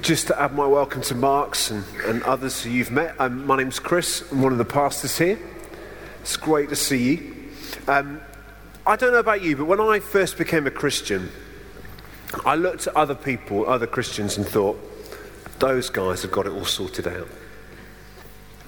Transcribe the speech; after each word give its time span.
Just 0.00 0.28
to 0.28 0.40
add 0.40 0.54
my 0.54 0.66
welcome 0.66 1.02
to 1.02 1.14
Marks 1.14 1.70
and, 1.70 1.84
and 2.06 2.22
others 2.22 2.62
who 2.62 2.70
you've 2.70 2.90
met. 2.90 3.14
Um, 3.18 3.46
my 3.46 3.58
name's 3.58 3.78
Chris. 3.78 4.24
I'm 4.32 4.40
one 4.40 4.50
of 4.50 4.56
the 4.56 4.64
pastors 4.64 5.18
here. 5.18 5.38
It's 6.22 6.38
great 6.38 6.70
to 6.70 6.76
see 6.76 7.12
you. 7.12 7.50
Um, 7.86 8.22
I 8.86 8.96
don't 8.96 9.12
know 9.12 9.18
about 9.18 9.42
you, 9.42 9.56
but 9.56 9.66
when 9.66 9.80
I 9.80 9.98
first 9.98 10.38
became 10.38 10.66
a 10.66 10.70
Christian, 10.70 11.28
I 12.46 12.54
looked 12.54 12.86
at 12.86 12.96
other 12.96 13.14
people, 13.14 13.68
other 13.68 13.86
Christians, 13.86 14.38
and 14.38 14.46
thought, 14.46 14.80
those 15.58 15.90
guys 15.90 16.22
have 16.22 16.32
got 16.32 16.46
it 16.46 16.52
all 16.52 16.64
sorted 16.64 17.06
out. 17.06 17.28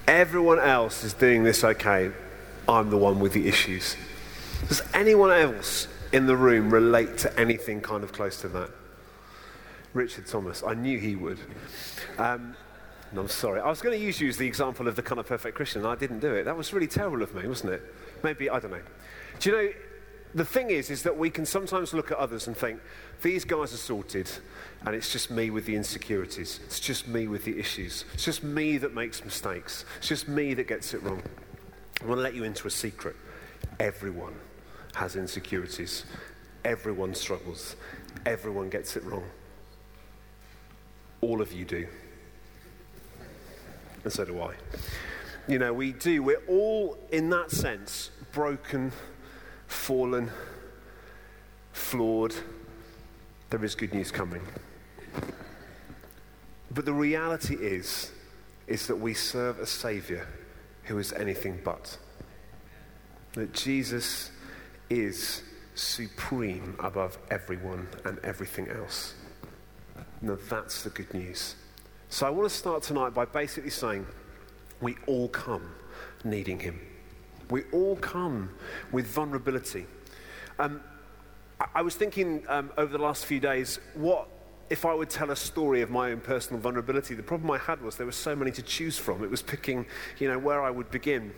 Everyone 0.07 0.59
else 0.59 1.03
is 1.03 1.13
doing 1.13 1.43
this 1.43 1.63
okay. 1.63 2.11
I'm 2.69 2.91
the 2.91 2.97
one 2.97 3.19
with 3.19 3.33
the 3.33 3.47
issues. 3.47 3.95
Does 4.67 4.83
anyone 4.93 5.31
else 5.31 5.87
in 6.13 6.27
the 6.27 6.37
room 6.37 6.69
relate 6.71 7.17
to 7.19 7.39
anything 7.39 7.81
kind 7.81 8.03
of 8.03 8.13
close 8.13 8.39
to 8.41 8.49
that? 8.49 8.69
Richard 9.97 10.27
Thomas. 10.27 10.63
I 10.65 10.75
knew 10.75 10.99
he 10.99 11.15
would. 11.15 11.39
Um, 12.17 12.55
and 13.09 13.19
I'm 13.19 13.27
sorry. 13.27 13.59
I 13.59 13.69
was 13.69 13.81
going 13.81 13.97
to 13.97 14.03
use 14.03 14.21
you 14.21 14.29
as 14.29 14.37
the 14.37 14.45
example 14.45 14.87
of 14.87 14.95
the 14.95 15.01
kind 15.01 15.19
of 15.19 15.25
perfect 15.25 15.55
Christian, 15.55 15.81
and 15.81 15.89
I 15.89 15.95
didn't 15.95 16.19
do 16.19 16.33
it. 16.35 16.43
That 16.43 16.55
was 16.55 16.71
really 16.71 16.87
terrible 16.87 17.21
of 17.23 17.33
me, 17.33 17.47
wasn't 17.47 17.73
it? 17.73 17.81
Maybe, 18.23 18.49
I 18.49 18.59
don't 18.59 18.71
know. 18.71 18.81
Do 19.39 19.49
you 19.49 19.55
know, 19.55 19.69
the 20.35 20.45
thing 20.45 20.69
is, 20.69 20.89
is 20.91 21.03
that 21.03 21.17
we 21.17 21.29
can 21.29 21.45
sometimes 21.45 21.93
look 21.93 22.11
at 22.11 22.17
others 22.17 22.47
and 22.47 22.55
think, 22.55 22.79
these 23.23 23.43
guys 23.43 23.73
are 23.73 23.77
sorted, 23.77 24.29
and 24.85 24.95
it's 24.95 25.11
just 25.11 25.31
me 25.31 25.49
with 25.49 25.65
the 25.65 25.75
insecurities. 25.75 26.59
It's 26.65 26.79
just 26.79 27.07
me 27.07 27.27
with 27.27 27.43
the 27.43 27.57
issues. 27.57 28.05
It's 28.13 28.25
just 28.25 28.43
me 28.43 28.77
that 28.77 28.93
makes 28.93 29.25
mistakes. 29.25 29.83
It's 29.97 30.09
just 30.09 30.27
me 30.27 30.53
that 30.53 30.67
gets 30.67 30.93
it 30.93 31.01
wrong. 31.01 31.23
I 32.01 32.05
want 32.05 32.19
to 32.19 32.23
let 32.23 32.35
you 32.35 32.43
into 32.43 32.67
a 32.67 32.71
secret. 32.71 33.15
Everyone 33.79 34.35
has 34.93 35.15
insecurities. 35.15 36.05
Everyone 36.65 37.15
struggles. 37.15 37.75
Everyone 38.25 38.69
gets 38.69 38.95
it 38.95 39.03
wrong. 39.03 39.23
All 41.21 41.41
of 41.41 41.51
you 41.51 41.65
do. 41.65 41.87
And 44.03 44.13
so 44.13 44.25
do 44.25 44.39
I. 44.41 44.53
You 45.47 45.59
know, 45.59 45.73
we 45.73 45.93
do. 45.93 46.21
We're 46.23 46.43
all, 46.47 46.97
in 47.11 47.29
that 47.29 47.51
sense, 47.51 48.11
broken, 48.31 48.91
fallen, 49.67 50.29
flawed. 51.71 52.35
There 53.49 53.63
is 53.63 53.75
good 53.75 53.93
news 53.93 54.11
coming. 54.11 54.41
But 56.71 56.85
the 56.85 56.93
reality 56.93 57.55
is, 57.55 58.11
is 58.67 58.87
that 58.87 58.97
we 58.97 59.13
serve 59.13 59.59
a 59.59 59.65
Savior 59.65 60.27
who 60.83 60.99
is 60.99 61.13
anything 61.13 61.59
but. 61.63 61.97
That 63.33 63.53
Jesus 63.53 64.31
is 64.89 65.43
supreme 65.75 66.75
above 66.79 67.17
everyone 67.31 67.87
and 68.03 68.19
everything 68.19 68.67
else. 68.69 69.13
Now, 70.21 70.37
that's 70.49 70.83
the 70.83 70.89
good 70.89 71.13
news. 71.13 71.55
So, 72.09 72.25
I 72.25 72.29
want 72.29 72.49
to 72.49 72.55
start 72.55 72.83
tonight 72.83 73.13
by 73.13 73.25
basically 73.25 73.69
saying 73.69 74.05
we 74.81 74.95
all 75.05 75.27
come 75.29 75.69
needing 76.23 76.59
Him. 76.59 76.79
We 77.49 77.63
all 77.71 77.95
come 77.97 78.49
with 78.91 79.07
vulnerability. 79.07 79.85
Um, 80.59 80.81
I, 81.73 81.81
was 81.81 81.95
thinking 81.95 82.43
um, 82.47 82.71
over 82.77 82.91
the 82.91 83.03
last 83.03 83.25
few 83.25 83.39
days, 83.39 83.79
what 83.93 84.27
if 84.69 84.85
I 84.85 84.93
would 84.93 85.09
tell 85.09 85.31
a 85.31 85.35
story 85.35 85.81
of 85.81 85.89
my 85.89 86.11
own 86.11 86.19
personal 86.19 86.61
vulnerability? 86.61 87.15
The 87.15 87.23
problem 87.23 87.49
I 87.51 87.57
had 87.57 87.81
was 87.81 87.95
there 87.95 88.05
were 88.05 88.11
so 88.11 88.35
many 88.35 88.51
to 88.51 88.61
choose 88.61 88.97
from. 88.97 89.23
It 89.23 89.29
was 89.29 89.41
picking, 89.41 89.85
you 90.19 90.27
know, 90.27 90.37
where 90.37 90.61
I 90.61 90.69
would 90.69 90.91
begin. 90.91 91.33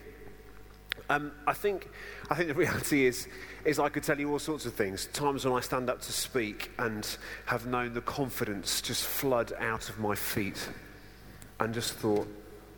Um, 1.10 1.32
I, 1.48 1.54
think, 1.54 1.90
I 2.30 2.36
think 2.36 2.50
the 2.50 2.54
reality 2.54 3.08
is, 3.08 3.28
is 3.66 3.80
I 3.80 3.90
could 3.90 4.04
tell 4.04 4.20
you 4.20 4.32
all 4.32 4.40
sorts 4.40 4.68
of 4.68 4.74
things. 4.74 5.08
Times 5.08 5.44
when 5.44 5.56
I 5.56 5.60
stand 5.60 5.90
up 5.90 6.02
to 6.02 6.12
speak 6.12 6.72
and 6.78 7.06
have 7.46 7.66
known 7.66 7.94
the 7.94 8.02
confidence 8.02 8.80
just 8.80 9.04
flood 9.04 9.52
out 9.60 9.90
of 9.90 10.00
my 10.00 10.14
feet 10.14 10.70
and 11.60 11.74
just 11.74 11.94
thought, 11.94 12.28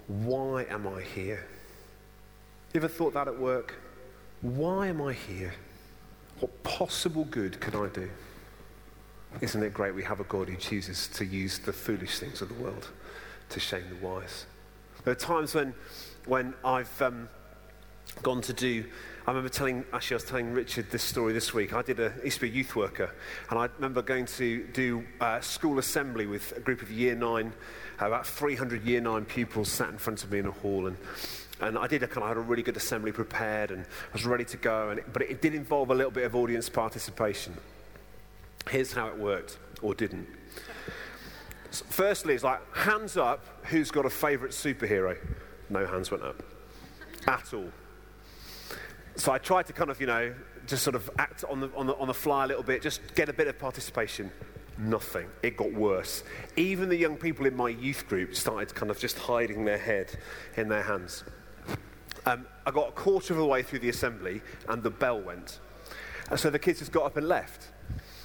why 0.08 0.66
am 0.70 0.88
I 0.88 1.02
here? 1.02 1.46
You 2.74 2.80
ever 2.80 2.88
thought 2.88 3.14
that 3.16 3.28
at 3.28 3.38
work? 3.38 3.76
Why 4.42 4.88
am 4.88 5.02
I 5.02 5.12
here? 5.12 5.54
What 6.40 6.64
possible 6.64 7.26
good 7.26 7.60
could 7.60 7.76
I 7.76 7.88
do? 7.88 8.10
Isn't 9.42 9.62
it 9.62 9.74
great 9.74 9.94
we 9.94 10.04
have 10.04 10.22
a 10.22 10.26
God 10.26 10.48
who 10.48 10.56
chooses 10.56 11.08
to 11.10 11.26
use 11.26 11.60
the 11.60 11.74
foolish 11.74 12.20
things 12.20 12.42
of 12.42 12.48
the 12.48 12.56
world 12.56 12.90
to 13.50 13.60
shame 13.60 13.84
the 13.90 14.06
wise? 14.06 14.46
There 15.04 15.12
are 15.12 15.16
times 15.16 15.54
when, 15.54 15.74
when 16.26 16.54
I've. 16.64 17.02
Um, 17.02 17.28
gone 18.22 18.42
to 18.42 18.54
do. 18.54 18.86
I 19.26 19.32
remember 19.32 19.50
telling, 19.50 19.86
actually, 19.94 20.16
I 20.16 20.18
was 20.18 20.24
telling 20.24 20.54
Richard 20.54 20.90
this 20.90 21.04
story 21.04 21.34
this 21.34 21.54
week. 21.54 21.74
I 21.74 21.82
did 21.82 22.00
a, 22.00 22.14
used 22.24 22.38
to 22.38 22.42
be 22.42 22.50
a 22.50 22.52
youth 22.52 22.76
worker, 22.76 23.14
and 23.50 23.60
I 23.60 23.70
remember 23.76 24.02
going 24.02 24.26
to 24.26 24.66
do 24.74 25.06
uh, 25.20 25.40
school 25.42 25.80
assembly 25.80 26.26
with 26.26 26.58
a 26.58 26.60
group 26.60 26.82
of 26.82 26.92
year 26.92 27.16
nine, 27.16 27.54
uh, 28.02 28.08
about 28.08 28.26
300 28.26 28.84
year 28.84 29.00
nine 29.00 29.26
pupils 29.26 29.70
sat 29.70 29.90
in 29.90 29.98
front 29.98 30.24
of 30.24 30.32
me 30.32 30.40
in 30.40 30.48
a 30.48 30.52
hall, 30.52 30.88
and 30.88 30.98
and 31.62 31.78
I 31.78 31.86
did 31.86 32.02
a 32.02 32.08
kind 32.08 32.24
of 32.24 32.30
had 32.30 32.38
a 32.38 32.40
really 32.40 32.64
good 32.64 32.78
assembly 32.78 33.12
prepared, 33.12 33.70
and 33.70 33.84
I 33.84 34.14
was 34.14 34.26
ready 34.26 34.46
to 34.46 34.58
go, 34.58 34.90
and 34.90 35.00
it, 35.00 35.14
but 35.14 35.22
it 35.22 35.42
did 35.42 35.54
involve 35.54 35.92
a 35.92 35.96
little 35.96 36.12
bit 36.12 36.24
of 36.24 36.36
audience 36.36 36.70
participation. 36.70 37.56
Here's 38.70 38.92
how 38.92 39.08
it 39.08 39.18
worked, 39.18 39.60
or 39.84 39.94
didn't. 39.94 40.28
So 41.70 41.86
firstly, 41.88 42.34
it's 42.34 42.44
like 42.44 42.60
hands 42.76 43.16
up. 43.16 43.46
Who's 43.66 43.92
got 43.92 44.06
a 44.06 44.10
favourite 44.10 44.54
superhero? 44.54 45.18
No 45.70 45.86
hands 45.86 46.10
went 46.10 46.24
up 46.24 46.42
at 47.28 47.54
all. 47.54 47.70
So 49.16 49.32
I 49.32 49.38
tried 49.38 49.68
to 49.68 49.74
kind 49.74 49.90
of, 49.90 50.00
you 50.00 50.08
know, 50.08 50.34
just 50.68 50.84
sort 50.84 50.96
of 50.96 51.10
act 51.18 51.44
on 51.50 51.60
the, 51.60 51.72
on 51.76 51.88
the, 51.88 51.96
on 51.98 52.08
the 52.08 52.14
fly 52.14 52.46
a 52.46 52.48
little 52.48 52.64
bit, 52.64 52.82
just 52.82 53.02
get 53.16 53.30
a 53.30 53.34
bit 53.34 53.48
of 53.48 53.60
participation. 53.60 54.32
Nothing. 54.78 55.28
It 55.44 55.58
got 55.58 55.72
worse. 55.74 56.24
Even 56.56 56.90
the 56.90 56.96
young 56.96 57.18
people 57.18 57.46
in 57.46 57.56
my 57.56 57.70
youth 57.70 58.08
group 58.08 58.36
started 58.36 58.74
kind 58.74 58.90
of 58.90 58.98
just 58.98 59.18
hiding 59.18 59.66
their 59.66 59.78
head 59.78 60.18
in 60.58 60.70
their 60.70 60.82
hands. 60.82 61.24
Um, 62.26 62.46
I 62.66 62.72
got 62.72 62.90
a 62.90 62.92
quarter 62.92 63.34
of 63.34 63.40
the 63.40 63.46
way 63.46 63.64
through 63.64 63.80
the 63.80 63.90
assembly 63.90 64.42
and 64.70 64.82
the 64.82 64.90
bell 64.90 65.20
went. 65.20 65.60
And 66.30 66.40
so 66.40 66.50
the 66.50 66.60
kids 66.60 66.80
just 66.80 66.92
got 66.92 67.06
up 67.06 67.18
and 67.18 67.28
left. 67.28 67.71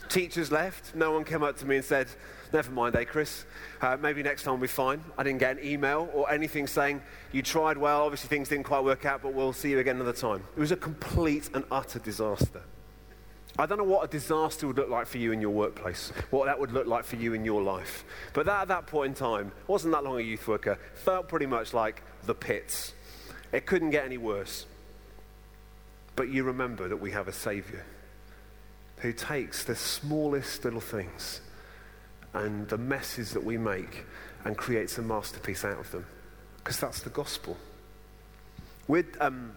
Teachers 0.09 0.53
left. 0.53 0.95
No 0.95 1.13
one 1.13 1.25
came 1.25 1.43
up 1.43 1.57
to 1.59 1.67
me 1.67 1.77
and 1.77 1.85
said, 1.85 2.09
Never 2.53 2.71
mind, 2.71 2.95
eh, 2.97 3.05
Chris? 3.05 3.45
Uh, 3.81 3.97
maybe 4.01 4.23
next 4.23 4.45
time 4.45 4.55
we'll 4.55 4.63
be 4.63 4.67
fine. 4.69 5.03
I 5.19 5.25
didn't 5.25 5.41
get 5.41 5.59
an 5.59 5.65
email 5.65 6.09
or 6.15 6.31
anything 6.31 6.67
saying, 6.67 7.03
You 7.33 7.43
tried 7.43 7.77
well, 7.77 8.03
obviously 8.03 8.29
things 8.29 8.49
didn't 8.49 8.65
quite 8.65 8.85
work 8.85 9.05
out, 9.05 9.23
but 9.23 9.35
we'll 9.35 9.53
see 9.53 9.71
you 9.71 9.79
again 9.79 9.97
another 9.97 10.13
time. 10.13 10.43
It 10.57 10.61
was 10.61 10.73
a 10.73 10.77
complete 10.77 11.51
and 11.55 11.65
utter 11.71 11.99
disaster. 11.99 12.63
I 13.59 13.65
don't 13.65 13.79
know 13.79 13.85
what 13.85 14.05
a 14.05 14.09
disaster 14.09 14.67
would 14.67 14.77
look 14.77 14.91
like 14.91 15.07
for 15.07 15.17
you 15.19 15.33
in 15.33 15.41
your 15.41 15.51
workplace, 15.51 16.13
what 16.31 16.45
that 16.45 16.59
would 16.61 16.73
look 16.73 16.87
like 16.87 17.05
for 17.05 17.17
you 17.17 17.33
in 17.33 17.45
your 17.45 17.63
life. 17.63 18.05
But 18.35 18.47
that, 18.47 18.63
at 18.63 18.69
that 18.69 18.87
point 18.87 19.09
in 19.09 19.15
time, 19.15 19.53
wasn't 19.67 19.95
that 19.95 20.05
long 20.05 20.19
a 20.19 20.23
youth 20.23 20.47
worker, 20.47 20.79
felt 20.95 21.29
pretty 21.29 21.47
much 21.47 21.73
like 21.73 22.03
the 22.27 22.35
pits. 22.35 22.93
It 23.53 23.65
couldn't 23.65 23.91
get 23.91 24.05
any 24.05 24.19
worse. 24.19 24.67
But 26.17 26.29
you 26.29 26.45
remember 26.45 26.89
that 26.89 26.99
we 26.99 27.11
have 27.13 27.29
a 27.29 27.33
Savior 27.33 27.85
who 29.07 29.13
takes 29.13 29.63
the 29.63 29.77
smallest 29.77 30.65
little 30.65 30.81
things 30.81 31.41
and 32.35 32.69
the 32.69 32.77
messes 32.77 33.31
that 33.35 33.45
we 33.45 33.57
make 33.57 34.05
and 34.45 34.57
creates 34.57 34.99
a 34.99 35.03
masterpiece 35.03 35.65
out 35.65 35.79
of 35.79 35.89
them. 35.93 36.05
Because 36.59 36.81
that's 36.81 37.03
the 37.03 37.11
gospel. 37.11 37.57
We're 38.89 39.07
um, 39.21 39.55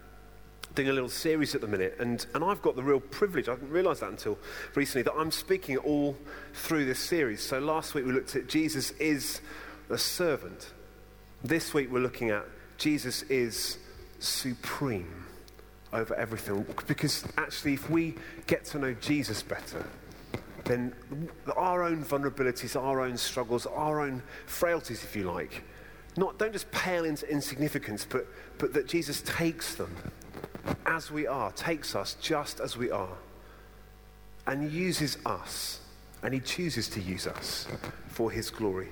doing 0.75 0.89
a 0.89 0.93
little 0.93 1.09
series 1.09 1.55
at 1.55 1.61
the 1.61 1.67
minute, 1.67 1.95
and, 1.99 2.23
and 2.35 2.43
I've 2.43 2.61
got 2.61 2.75
the 2.75 2.83
real 2.83 2.99
privilege, 2.99 3.49
I 3.49 3.55
didn't 3.55 3.71
realize 3.71 4.01
that 4.01 4.11
until 4.11 4.37
recently, 4.75 5.01
that 5.01 5.15
I'm 5.17 5.31
speaking 5.31 5.77
all 5.77 6.15
through 6.53 6.85
this 6.85 6.99
series. 6.99 7.41
So 7.41 7.57
last 7.57 7.95
week 7.95 8.05
we 8.05 8.11
looked 8.11 8.35
at 8.35 8.47
Jesus 8.47 8.91
is 8.91 9.41
a 9.89 9.97
servant. 9.97 10.69
This 11.43 11.73
week 11.73 11.91
we're 11.91 12.01
looking 12.01 12.29
at 12.29 12.45
Jesus 12.77 13.23
is 13.23 13.79
supreme 14.19 15.25
over 15.93 16.15
everything. 16.15 16.65
Because 16.87 17.25
actually, 17.37 17.73
if 17.73 17.89
we 17.89 18.15
get 18.47 18.65
to 18.65 18.79
know 18.79 18.93
Jesus 18.95 19.41
better, 19.43 19.85
then 20.65 20.93
our 21.55 21.83
own 21.83 22.03
vulnerabilities, 22.03 22.79
our 22.79 23.01
own 23.01 23.17
struggles, 23.17 23.65
our 23.65 24.01
own 24.01 24.21
frailties, 24.45 25.03
if 25.03 25.15
you 25.15 25.23
like, 25.23 25.63
not, 26.17 26.37
don't 26.37 26.53
just 26.53 26.69
pale 26.71 27.05
into 27.05 27.29
insignificance, 27.29 28.05
but, 28.07 28.27
but 28.57 28.73
that 28.73 28.87
Jesus 28.87 29.21
takes 29.21 29.75
them 29.75 29.95
as 30.85 31.11
we 31.11 31.27
are, 31.27 31.51
takes 31.53 31.95
us 31.95 32.15
just 32.21 32.59
as 32.59 32.77
we 32.77 32.91
are, 32.91 33.17
and 34.47 34.71
uses 34.71 35.17
us, 35.25 35.79
and 36.23 36.33
he 36.33 36.39
chooses 36.39 36.89
to 36.89 36.99
use 36.99 37.25
us 37.25 37.67
for 38.07 38.31
his 38.31 38.49
glory. 38.49 38.89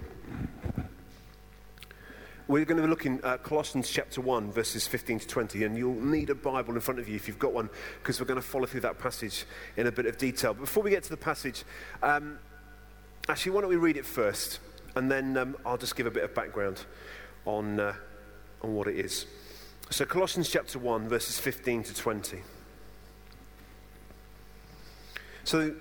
We're 2.49 2.63
going 2.63 2.77
to 2.77 2.83
be 2.83 2.89
looking 2.89 3.19
at 3.25 3.43
Colossians 3.43 3.89
chapter 3.89 4.21
1, 4.21 4.53
verses 4.53 4.87
15 4.87 5.19
to 5.19 5.27
20, 5.27 5.65
and 5.65 5.77
you'll 5.77 5.99
need 5.99 6.29
a 6.29 6.35
Bible 6.35 6.75
in 6.75 6.79
front 6.79 6.97
of 6.97 7.09
you 7.09 7.15
if 7.15 7.27
you've 7.27 7.37
got 7.37 7.51
one, 7.51 7.69
because 7.99 8.21
we're 8.21 8.25
going 8.25 8.39
to 8.39 8.47
follow 8.47 8.65
through 8.65 8.79
that 8.81 8.97
passage 8.97 9.43
in 9.75 9.85
a 9.87 9.91
bit 9.91 10.05
of 10.05 10.17
detail. 10.17 10.53
But 10.53 10.61
before 10.61 10.81
we 10.81 10.89
get 10.89 11.03
to 11.03 11.09
the 11.09 11.17
passage, 11.17 11.65
um, 12.01 12.39
actually, 13.27 13.51
why 13.51 13.61
don't 13.61 13.69
we 13.69 13.75
read 13.75 13.97
it 13.97 14.05
first, 14.05 14.59
and 14.95 15.11
then 15.11 15.35
um, 15.35 15.57
I'll 15.65 15.77
just 15.77 15.97
give 15.97 16.05
a 16.05 16.11
bit 16.11 16.23
of 16.23 16.33
background 16.33 16.85
on, 17.43 17.81
uh, 17.81 17.93
on 18.61 18.73
what 18.73 18.87
it 18.87 18.95
is. 18.95 19.25
So, 19.89 20.05
Colossians 20.05 20.49
chapter 20.49 20.79
1, 20.79 21.09
verses 21.09 21.37
15 21.37 21.83
to 21.83 21.93
20. 21.93 22.43
So, 25.43 25.75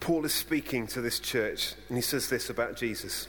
Paul 0.00 0.24
is 0.24 0.34
speaking 0.34 0.88
to 0.88 1.00
this 1.00 1.20
church, 1.20 1.74
and 1.88 1.96
he 1.96 2.02
says 2.02 2.28
this 2.28 2.50
about 2.50 2.76
Jesus 2.76 3.28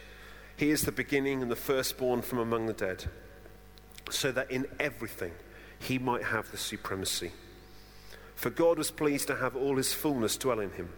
He 0.61 0.69
is 0.69 0.83
the 0.83 0.91
beginning 0.91 1.41
and 1.41 1.49
the 1.49 1.55
firstborn 1.55 2.21
from 2.21 2.37
among 2.37 2.67
the 2.67 2.73
dead, 2.73 3.05
so 4.11 4.31
that 4.31 4.51
in 4.51 4.67
everything 4.79 5.31
he 5.79 5.97
might 5.97 6.21
have 6.21 6.51
the 6.51 6.57
supremacy. 6.57 7.31
For 8.35 8.51
God 8.51 8.77
was 8.77 8.91
pleased 8.91 9.25
to 9.29 9.37
have 9.37 9.55
all 9.55 9.77
his 9.77 9.91
fullness 9.91 10.37
dwell 10.37 10.59
in 10.59 10.69
him, 10.73 10.89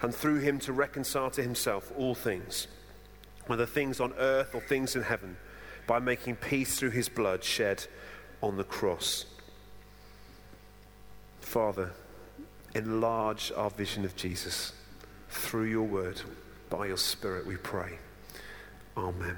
and 0.00 0.14
through 0.14 0.38
him 0.38 0.58
to 0.60 0.72
reconcile 0.72 1.28
to 1.32 1.42
himself 1.42 1.92
all 1.94 2.14
things, 2.14 2.68
whether 3.48 3.66
things 3.66 4.00
on 4.00 4.14
earth 4.14 4.54
or 4.54 4.62
things 4.62 4.96
in 4.96 5.02
heaven, 5.02 5.36
by 5.86 5.98
making 5.98 6.36
peace 6.36 6.78
through 6.78 6.92
his 6.92 7.10
blood 7.10 7.44
shed 7.44 7.84
on 8.42 8.56
the 8.56 8.64
cross. 8.64 9.26
Father, 11.42 11.90
enlarge 12.74 13.52
our 13.58 13.68
vision 13.68 14.06
of 14.06 14.16
Jesus 14.16 14.72
through 15.28 15.66
your 15.66 15.86
word. 15.86 16.22
By 16.70 16.86
your 16.86 16.96
Spirit, 16.96 17.44
we 17.44 17.58
pray. 17.58 17.98
Amen. 18.96 19.36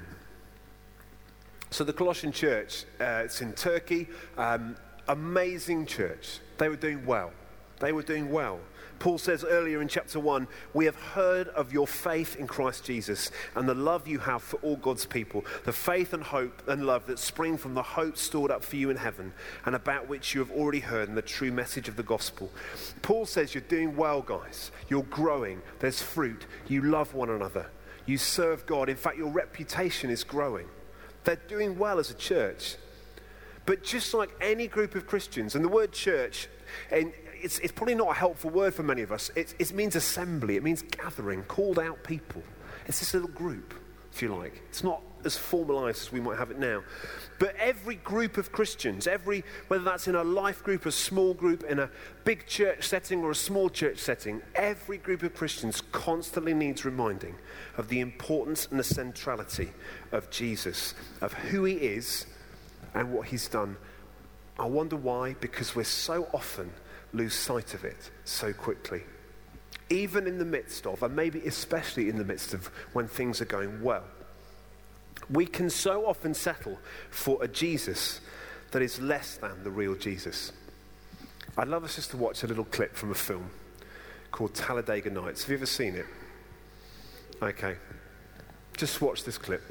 So, 1.69 1.83
the 1.83 1.93
Colossian 1.93 2.31
church, 2.31 2.85
uh, 2.99 3.23
it's 3.25 3.41
in 3.41 3.53
Turkey. 3.53 4.07
Um, 4.37 4.75
amazing 5.07 5.85
church. 5.85 6.39
They 6.57 6.69
were 6.69 6.75
doing 6.75 7.05
well. 7.05 7.31
They 7.79 7.91
were 7.91 8.03
doing 8.03 8.31
well. 8.31 8.59
Paul 8.99 9.17
says 9.17 9.43
earlier 9.43 9.81
in 9.81 9.87
chapter 9.87 10.19
1 10.19 10.47
We 10.73 10.85
have 10.85 10.95
heard 10.95 11.49
of 11.49 11.73
your 11.73 11.87
faith 11.87 12.37
in 12.37 12.47
Christ 12.47 12.85
Jesus 12.85 13.29
and 13.55 13.67
the 13.67 13.73
love 13.73 14.07
you 14.07 14.19
have 14.19 14.41
for 14.41 14.57
all 14.57 14.77
God's 14.77 15.05
people, 15.05 15.43
the 15.65 15.73
faith 15.73 16.13
and 16.13 16.23
hope 16.23 16.67
and 16.67 16.85
love 16.85 17.05
that 17.07 17.19
spring 17.19 17.57
from 17.57 17.73
the 17.73 17.83
hope 17.83 18.17
stored 18.17 18.51
up 18.51 18.63
for 18.63 18.77
you 18.77 18.89
in 18.89 18.97
heaven 18.97 19.33
and 19.65 19.75
about 19.75 20.07
which 20.07 20.33
you 20.33 20.39
have 20.39 20.51
already 20.51 20.79
heard 20.79 21.09
in 21.09 21.15
the 21.15 21.21
true 21.21 21.51
message 21.51 21.87
of 21.87 21.97
the 21.97 22.03
gospel. 22.03 22.49
Paul 23.01 23.25
says 23.25 23.53
you're 23.53 23.61
doing 23.63 23.95
well, 23.95 24.21
guys. 24.21 24.71
You're 24.87 25.03
growing, 25.03 25.61
there's 25.79 26.01
fruit, 26.01 26.45
you 26.67 26.81
love 26.81 27.13
one 27.13 27.29
another, 27.29 27.69
you 28.05 28.17
serve 28.17 28.65
God. 28.65 28.89
In 28.89 28.95
fact, 28.95 29.17
your 29.17 29.31
reputation 29.31 30.09
is 30.09 30.23
growing. 30.23 30.67
They're 31.23 31.35
doing 31.47 31.77
well 31.77 31.99
as 31.99 32.09
a 32.09 32.13
church. 32.13 32.75
But 33.65 33.83
just 33.83 34.13
like 34.13 34.29
any 34.41 34.67
group 34.67 34.93
of 34.95 35.07
Christians, 35.07 35.55
and 35.55 35.65
the 35.65 35.69
word 35.69 35.91
church 35.91 36.47
and 36.91 37.11
it's, 37.41 37.59
it's 37.59 37.71
probably 37.71 37.95
not 37.95 38.09
a 38.09 38.13
helpful 38.13 38.49
word 38.49 38.73
for 38.73 38.83
many 38.83 39.01
of 39.01 39.11
us. 39.11 39.29
It, 39.35 39.53
it 39.59 39.73
means 39.73 39.95
assembly, 39.95 40.55
it 40.55 40.63
means 40.63 40.81
gathering, 40.81 41.43
called 41.43 41.79
out 41.79 42.03
people. 42.03 42.43
It's 42.87 42.99
this 42.99 43.13
little 43.13 43.29
group, 43.29 43.73
if 44.15 44.21
you 44.21 44.33
like. 44.33 44.61
It's 44.69 44.83
not 44.83 45.01
as 45.25 45.35
formalized 45.35 46.03
as 46.03 46.11
we 46.11 46.21
might 46.21 46.37
have 46.37 46.49
it 46.49 46.57
now. 46.57 46.83
But 47.37 47.53
every 47.59 47.95
group 47.95 48.37
of 48.37 48.53
Christians, 48.53 49.07
every, 49.07 49.43
whether 49.67 49.83
that's 49.83 50.07
in 50.07 50.15
a 50.15 50.23
life 50.23 50.63
group, 50.63 50.85
a 50.85 50.91
small 50.91 51.33
group, 51.33 51.63
in 51.63 51.79
a 51.79 51.89
big 52.23 52.47
church 52.47 52.87
setting 52.87 53.23
or 53.23 53.31
a 53.31 53.35
small 53.35 53.69
church 53.69 53.97
setting, 53.97 54.41
every 54.53 54.97
group 54.97 55.21
of 55.23 55.33
Christians 55.33 55.81
constantly 55.91 56.53
needs 56.53 56.85
reminding 56.85 57.35
of 57.75 57.89
the 57.89 57.99
importance 57.99 58.67
and 58.69 58.79
the 58.79 58.85
centrality 58.85 59.71
of 60.13 60.29
Jesus, 60.29 60.93
of 61.19 61.33
who 61.33 61.65
he 61.65 61.73
is 61.73 62.25
and 62.93 63.11
what 63.11 63.27
he's 63.27 63.49
done. 63.49 63.75
I 64.57 64.65
wonder 64.65 64.95
why, 64.95 65.35
because 65.41 65.75
we're 65.75 65.83
so 65.83 66.29
often 66.33 66.71
lose 67.11 67.33
sight 67.33 67.73
of 67.73 67.83
it 67.83 68.11
so 68.23 68.53
quickly. 68.53 69.03
Even 69.89 70.25
in 70.27 70.39
the 70.39 70.45
midst 70.45 70.87
of, 70.87 71.03
and 71.03 71.15
maybe 71.15 71.39
especially 71.41 72.09
in 72.09 72.17
the 72.17 72.25
midst 72.25 72.53
of 72.53 72.67
when 72.93 73.07
things 73.07 73.41
are 73.41 73.45
going 73.45 73.81
well, 73.83 74.03
we 75.29 75.45
can 75.45 75.69
so 75.69 76.05
often 76.05 76.33
settle 76.33 76.77
for 77.09 77.43
a 77.43 77.47
Jesus 77.47 78.21
that 78.71 78.81
is 78.81 78.99
less 78.99 79.37
than 79.37 79.63
the 79.63 79.69
real 79.69 79.95
Jesus. 79.95 80.51
I'd 81.57 81.67
love 81.67 81.83
us 81.83 81.95
just 81.95 82.11
to 82.11 82.17
watch 82.17 82.43
a 82.43 82.47
little 82.47 82.65
clip 82.65 82.95
from 82.95 83.11
a 83.11 83.15
film 83.15 83.49
called 84.31 84.53
Talladega 84.53 85.09
Nights. 85.09 85.43
Have 85.43 85.51
you 85.51 85.57
ever 85.57 85.65
seen 85.65 85.95
it? 85.95 86.05
Okay. 87.41 87.75
Just 88.75 89.01
watch 89.01 89.23
this 89.23 89.37
clip. 89.37 89.61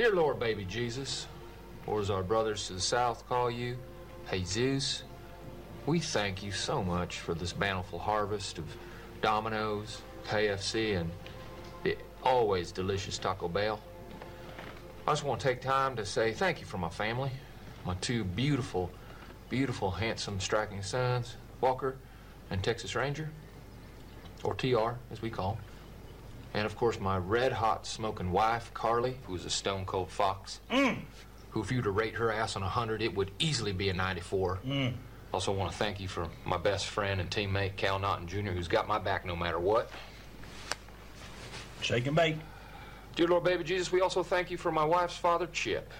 Dear 0.00 0.14
Lord, 0.14 0.38
baby 0.40 0.64
Jesus, 0.64 1.26
or 1.86 2.00
as 2.00 2.08
our 2.08 2.22
brothers 2.22 2.66
to 2.68 2.72
the 2.72 2.80
south 2.80 3.28
call 3.28 3.50
you, 3.50 3.76
Jesus, 4.30 5.02
we 5.84 6.00
thank 6.00 6.42
you 6.42 6.52
so 6.52 6.82
much 6.82 7.18
for 7.18 7.34
this 7.34 7.52
bountiful 7.52 7.98
harvest 7.98 8.56
of 8.56 8.64
Domino's, 9.20 10.00
KFC, 10.26 10.98
and 10.98 11.10
the 11.82 11.98
always 12.22 12.72
delicious 12.72 13.18
Taco 13.18 13.46
Bell. 13.46 13.78
I 15.06 15.10
just 15.10 15.22
want 15.22 15.38
to 15.38 15.46
take 15.46 15.60
time 15.60 15.96
to 15.96 16.06
say 16.06 16.32
thank 16.32 16.60
you 16.60 16.66
for 16.66 16.78
my 16.78 16.88
family, 16.88 17.32
my 17.84 17.92
two 17.96 18.24
beautiful, 18.24 18.90
beautiful, 19.50 19.90
handsome, 19.90 20.40
striking 20.40 20.82
sons, 20.82 21.36
Walker 21.60 21.96
and 22.48 22.64
Texas 22.64 22.96
Ranger, 22.96 23.28
or 24.44 24.54
TR 24.54 24.92
as 25.12 25.20
we 25.20 25.28
call 25.28 25.56
them. 25.56 25.69
And 26.54 26.66
of 26.66 26.76
course, 26.76 26.98
my 26.98 27.16
red 27.16 27.52
hot 27.52 27.86
smoking 27.86 28.32
wife, 28.32 28.72
Carly, 28.74 29.16
who's 29.26 29.44
a 29.44 29.50
stone 29.50 29.84
cold 29.84 30.10
fox. 30.10 30.60
Mm. 30.70 30.98
Who, 31.50 31.62
if 31.62 31.70
you 31.70 31.78
were 31.78 31.84
to 31.84 31.90
rate 31.90 32.14
her 32.14 32.30
ass 32.32 32.56
on 32.56 32.62
100, 32.62 33.02
it 33.02 33.14
would 33.14 33.30
easily 33.38 33.72
be 33.72 33.88
a 33.88 33.94
94. 33.94 34.58
Mm. 34.66 34.92
Also, 35.32 35.52
want 35.52 35.70
to 35.70 35.76
thank 35.78 36.00
you 36.00 36.08
for 36.08 36.28
my 36.44 36.56
best 36.56 36.86
friend 36.86 37.20
and 37.20 37.30
teammate, 37.30 37.76
Cal 37.76 37.98
Naughton 38.00 38.26
Jr., 38.26 38.50
who's 38.50 38.66
got 38.68 38.88
my 38.88 38.98
back 38.98 39.24
no 39.24 39.36
matter 39.36 39.58
what. 39.60 39.90
Shake 41.82 42.06
and 42.06 42.16
bake. 42.16 42.36
Dear 43.16 43.28
Lord 43.28 43.44
Baby 43.44 43.64
Jesus, 43.64 43.90
we 43.92 44.00
also 44.00 44.22
thank 44.22 44.50
you 44.50 44.56
for 44.56 44.70
my 44.72 44.84
wife's 44.84 45.16
father, 45.16 45.46
Chip. 45.52 45.92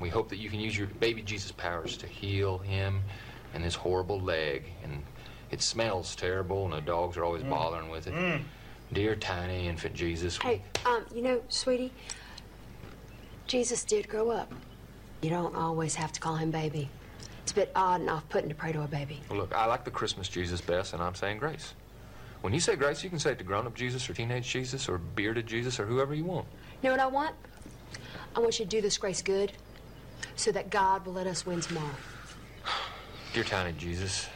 We 0.00 0.08
hope 0.08 0.28
that 0.30 0.38
you 0.38 0.48
can 0.50 0.58
use 0.60 0.76
your 0.76 0.86
baby 0.86 1.22
Jesus 1.22 1.52
powers 1.52 1.96
to 1.98 2.06
heal 2.06 2.58
him 2.58 3.02
and 3.54 3.62
his 3.62 3.74
horrible 3.74 4.20
leg. 4.20 4.64
And 4.82 5.02
it 5.50 5.60
smells 5.62 6.16
terrible, 6.16 6.64
and 6.64 6.72
the 6.72 6.80
dogs 6.80 7.16
are 7.16 7.24
always 7.24 7.42
Mm. 7.42 7.50
bothering 7.50 7.88
with 7.90 8.06
it. 8.06 8.40
Dear 8.92 9.16
tiny 9.16 9.68
infant 9.68 9.94
Jesus. 9.94 10.36
Hey, 10.36 10.60
um, 10.84 11.06
you 11.14 11.22
know, 11.22 11.40
sweetie, 11.48 11.92
Jesus 13.46 13.84
did 13.84 14.06
grow 14.06 14.30
up. 14.30 14.52
You 15.22 15.30
don't 15.30 15.56
always 15.56 15.94
have 15.94 16.12
to 16.12 16.20
call 16.20 16.36
him 16.36 16.50
baby. 16.50 16.90
It's 17.42 17.52
a 17.52 17.54
bit 17.54 17.72
odd 17.74 18.02
and 18.02 18.10
off-putting 18.10 18.50
to 18.50 18.54
pray 18.54 18.72
to 18.72 18.82
a 18.82 18.86
baby. 18.86 19.20
Well, 19.30 19.38
look, 19.38 19.54
I 19.54 19.64
like 19.64 19.84
the 19.84 19.90
Christmas 19.90 20.28
Jesus 20.28 20.60
best, 20.60 20.92
and 20.92 21.02
I'm 21.02 21.14
saying 21.14 21.38
grace. 21.38 21.72
When 22.42 22.52
you 22.52 22.60
say 22.60 22.76
grace, 22.76 23.02
you 23.02 23.08
can 23.08 23.18
say 23.18 23.32
it 23.32 23.38
to 23.38 23.44
grown-up 23.44 23.74
Jesus 23.74 24.08
or 24.10 24.14
teenage 24.14 24.48
Jesus 24.48 24.88
or 24.88 24.98
bearded 24.98 25.46
Jesus 25.46 25.80
or 25.80 25.86
whoever 25.86 26.12
you 26.12 26.24
want. 26.24 26.46
You 26.82 26.88
know 26.88 26.96
what 26.96 27.00
I 27.00 27.06
want? 27.06 27.34
I 28.36 28.40
want 28.40 28.58
you 28.58 28.66
to 28.66 28.70
do 28.70 28.80
this 28.82 28.98
grace 28.98 29.22
good 29.22 29.52
so 30.36 30.52
that 30.52 30.68
God 30.68 31.06
will 31.06 31.14
let 31.14 31.26
us 31.26 31.46
win 31.46 31.60
tomorrow. 31.60 31.94
Dear 33.32 33.44
tiny 33.44 33.72
Jesus, 33.78 34.28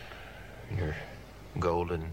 your 0.77 0.95
golden 1.59 2.11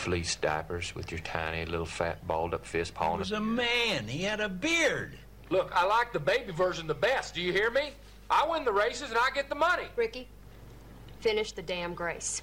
fleece 0.00 0.34
diapers 0.36 0.94
with 0.94 1.10
your 1.10 1.20
tiny 1.20 1.66
little 1.66 1.84
fat 1.84 2.26
balled 2.26 2.54
up 2.54 2.64
fist 2.64 2.94
pawing. 2.94 3.16
He 3.16 3.18
was 3.18 3.32
a 3.32 3.40
man. 3.40 4.08
He 4.08 4.22
had 4.22 4.40
a 4.40 4.48
beard. 4.48 5.18
Look, 5.50 5.70
I 5.74 5.84
like 5.84 6.12
the 6.14 6.18
baby 6.18 6.52
version 6.52 6.86
the 6.86 6.94
best. 6.94 7.34
Do 7.34 7.42
you 7.42 7.52
hear 7.52 7.70
me? 7.70 7.90
I 8.30 8.48
win 8.48 8.64
the 8.64 8.72
races 8.72 9.10
and 9.10 9.18
I 9.18 9.28
get 9.34 9.50
the 9.50 9.54
money. 9.54 9.84
Ricky, 9.96 10.26
finish 11.20 11.52
the 11.52 11.60
damn 11.60 11.92
grace. 11.92 12.40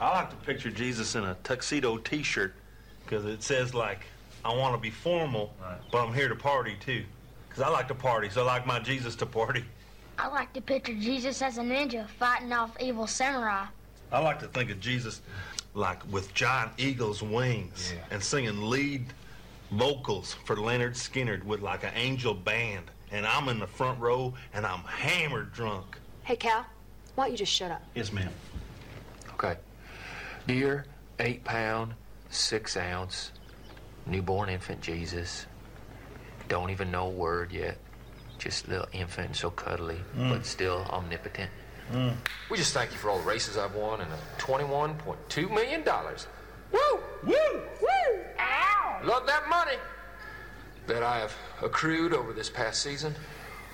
I 0.00 0.10
like 0.12 0.30
to 0.30 0.36
picture 0.36 0.70
Jesus 0.70 1.14
in 1.14 1.24
a 1.24 1.36
tuxedo 1.44 1.98
T-shirt 1.98 2.54
because 3.04 3.26
it 3.26 3.42
says 3.42 3.74
like, 3.74 4.00
"I 4.44 4.54
want 4.54 4.74
to 4.74 4.80
be 4.80 4.90
formal, 4.90 5.52
but 5.92 5.98
I'm 5.98 6.14
here 6.14 6.28
to 6.28 6.36
party 6.36 6.76
too." 6.80 7.04
Because 7.48 7.62
I 7.64 7.68
like 7.68 7.88
to 7.88 7.94
party, 7.94 8.30
so 8.30 8.42
I 8.42 8.44
like 8.46 8.66
my 8.66 8.78
Jesus 8.78 9.14
to 9.16 9.26
party. 9.26 9.64
I 10.18 10.28
like 10.28 10.54
to 10.54 10.62
picture 10.62 10.94
Jesus 10.94 11.42
as 11.42 11.58
a 11.58 11.62
ninja 11.62 12.08
fighting 12.08 12.52
off 12.52 12.80
evil 12.80 13.06
samurai. 13.06 13.66
I 14.10 14.20
like 14.20 14.38
to 14.38 14.48
think 14.48 14.70
of 14.70 14.80
Jesus 14.80 15.20
like 15.74 16.00
with 16.10 16.32
giant 16.34 16.72
eagle's 16.78 17.22
wings 17.22 17.94
and 18.10 18.22
singing 18.22 18.68
lead 18.68 19.06
vocals 19.70 20.34
for 20.44 20.56
Lynyrd 20.56 20.94
Skynyrd 20.94 21.44
with 21.44 21.60
like 21.60 21.84
an 21.84 21.92
angel 21.94 22.34
band. 22.34 22.84
And 23.10 23.26
I'm 23.26 23.48
in 23.48 23.58
the 23.58 23.66
front 23.66 23.98
row 24.00 24.34
and 24.52 24.66
I'm 24.66 24.80
hammered 24.80 25.52
drunk. 25.52 25.98
Hey, 26.24 26.36
Cal, 26.36 26.64
why 27.14 27.24
don't 27.24 27.32
you 27.32 27.38
just 27.38 27.52
shut 27.52 27.70
up? 27.70 27.82
Yes, 27.94 28.12
ma'am. 28.12 28.30
Okay. 29.34 29.56
Dear 30.46 30.86
eight 31.18 31.44
pound, 31.44 31.94
six 32.30 32.76
ounce, 32.76 33.32
newborn 34.06 34.48
infant 34.48 34.80
Jesus, 34.80 35.46
don't 36.48 36.70
even 36.70 36.90
know 36.90 37.06
a 37.06 37.10
word 37.10 37.52
yet. 37.52 37.78
Just 38.38 38.68
little 38.68 38.86
infant, 38.92 39.34
so 39.36 39.50
cuddly, 39.50 39.98
mm. 40.16 40.30
but 40.30 40.46
still 40.46 40.86
omnipotent. 40.90 41.50
We 42.50 42.56
just 42.56 42.74
thank 42.74 42.92
you 42.92 42.98
for 42.98 43.10
all 43.10 43.18
the 43.18 43.24
races 43.24 43.56
I've 43.56 43.74
won 43.74 44.00
and 44.00 44.10
a 44.10 44.40
$21.2 44.40 45.50
million. 45.50 45.84
Woo! 45.84 46.80
Woo! 47.24 47.34
Woo! 47.80 48.20
Ow! 48.38 49.00
Love 49.04 49.26
that 49.26 49.48
money 49.48 49.76
that 50.86 51.02
I 51.02 51.18
have 51.18 51.34
accrued 51.62 52.12
over 52.12 52.32
this 52.32 52.50
past 52.50 52.82
season. 52.82 53.14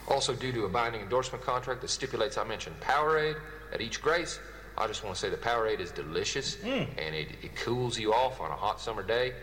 Also, 0.09 0.35
due 0.35 0.53
to 0.53 0.65
a 0.65 0.69
binding 0.69 1.01
endorsement 1.01 1.45
contract 1.45 1.81
that 1.81 1.89
stipulates 1.89 2.37
I 2.37 2.45
mention 2.45 2.75
Powerade 2.81 3.37
at 3.73 3.81
each 3.81 4.03
grace, 4.03 4.39
I 4.77 4.87
just 4.87 5.05
want 5.05 5.15
to 5.15 5.21
say 5.21 5.31
that 5.31 5.41
Powerade 5.41 5.81
is 5.81 5.91
delicious 5.91 6.57
hmm. 6.57 6.85
and 6.99 7.15
it, 7.15 7.29
it 7.43 7.57
cools 7.57 7.99
you 7.99 8.13
off 8.13 8.41
on 8.41 8.51
a 8.51 8.57
hot 8.57 8.81
summer 8.81 9.03
day. 9.03 9.35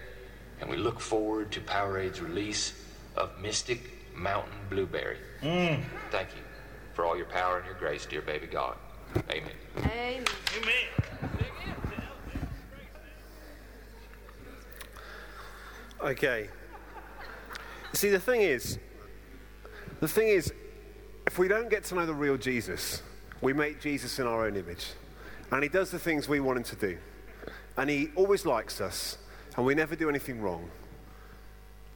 And 0.60 0.70
we 0.70 0.78
look 0.78 1.00
forward 1.00 1.52
to 1.54 1.62
Powerade's 1.62 2.22
release 2.22 2.74
of 3.16 3.32
Mystic 3.42 4.14
Mountain 4.16 4.54
Blueberry. 4.70 5.18
Hmm. 5.42 5.82
Thank 6.12 6.30
you 6.36 6.51
for 6.94 7.06
all 7.06 7.16
your 7.16 7.26
power 7.26 7.58
and 7.58 7.66
your 7.66 7.76
grace, 7.76 8.06
dear 8.06 8.22
baby 8.22 8.48
God. 8.48 8.76
Amen. 9.30 9.52
Amen. 9.78 10.26
Okay. 16.02 16.50
See, 17.94 18.10
the 18.10 18.20
thing 18.20 18.42
is, 18.42 18.80
the 20.00 20.08
thing 20.08 20.30
is, 20.30 20.52
if 21.28 21.38
we 21.38 21.48
don't 21.48 21.70
get 21.70 21.84
to 21.86 21.96
know 21.96 22.06
the 22.06 22.14
real 22.14 22.38
Jesus, 22.38 23.04
we 23.42 23.54
make 23.54 23.80
Jesus 23.80 24.18
in 24.18 24.26
our 24.26 24.46
own 24.46 24.56
image. 24.56 24.88
And 25.52 25.62
he 25.62 25.70
does 25.70 25.92
the 25.92 26.00
things 26.00 26.28
we 26.28 26.40
want 26.40 26.58
him 26.58 26.64
to 26.64 26.76
do. 26.76 26.98
And 27.78 27.90
he 27.90 28.10
always 28.16 28.46
likes 28.46 28.82
us, 28.82 29.18
and 29.56 29.66
we 29.66 29.76
never 29.76 29.96
do 29.96 30.10
anything 30.10 30.42
wrong. 30.42 30.70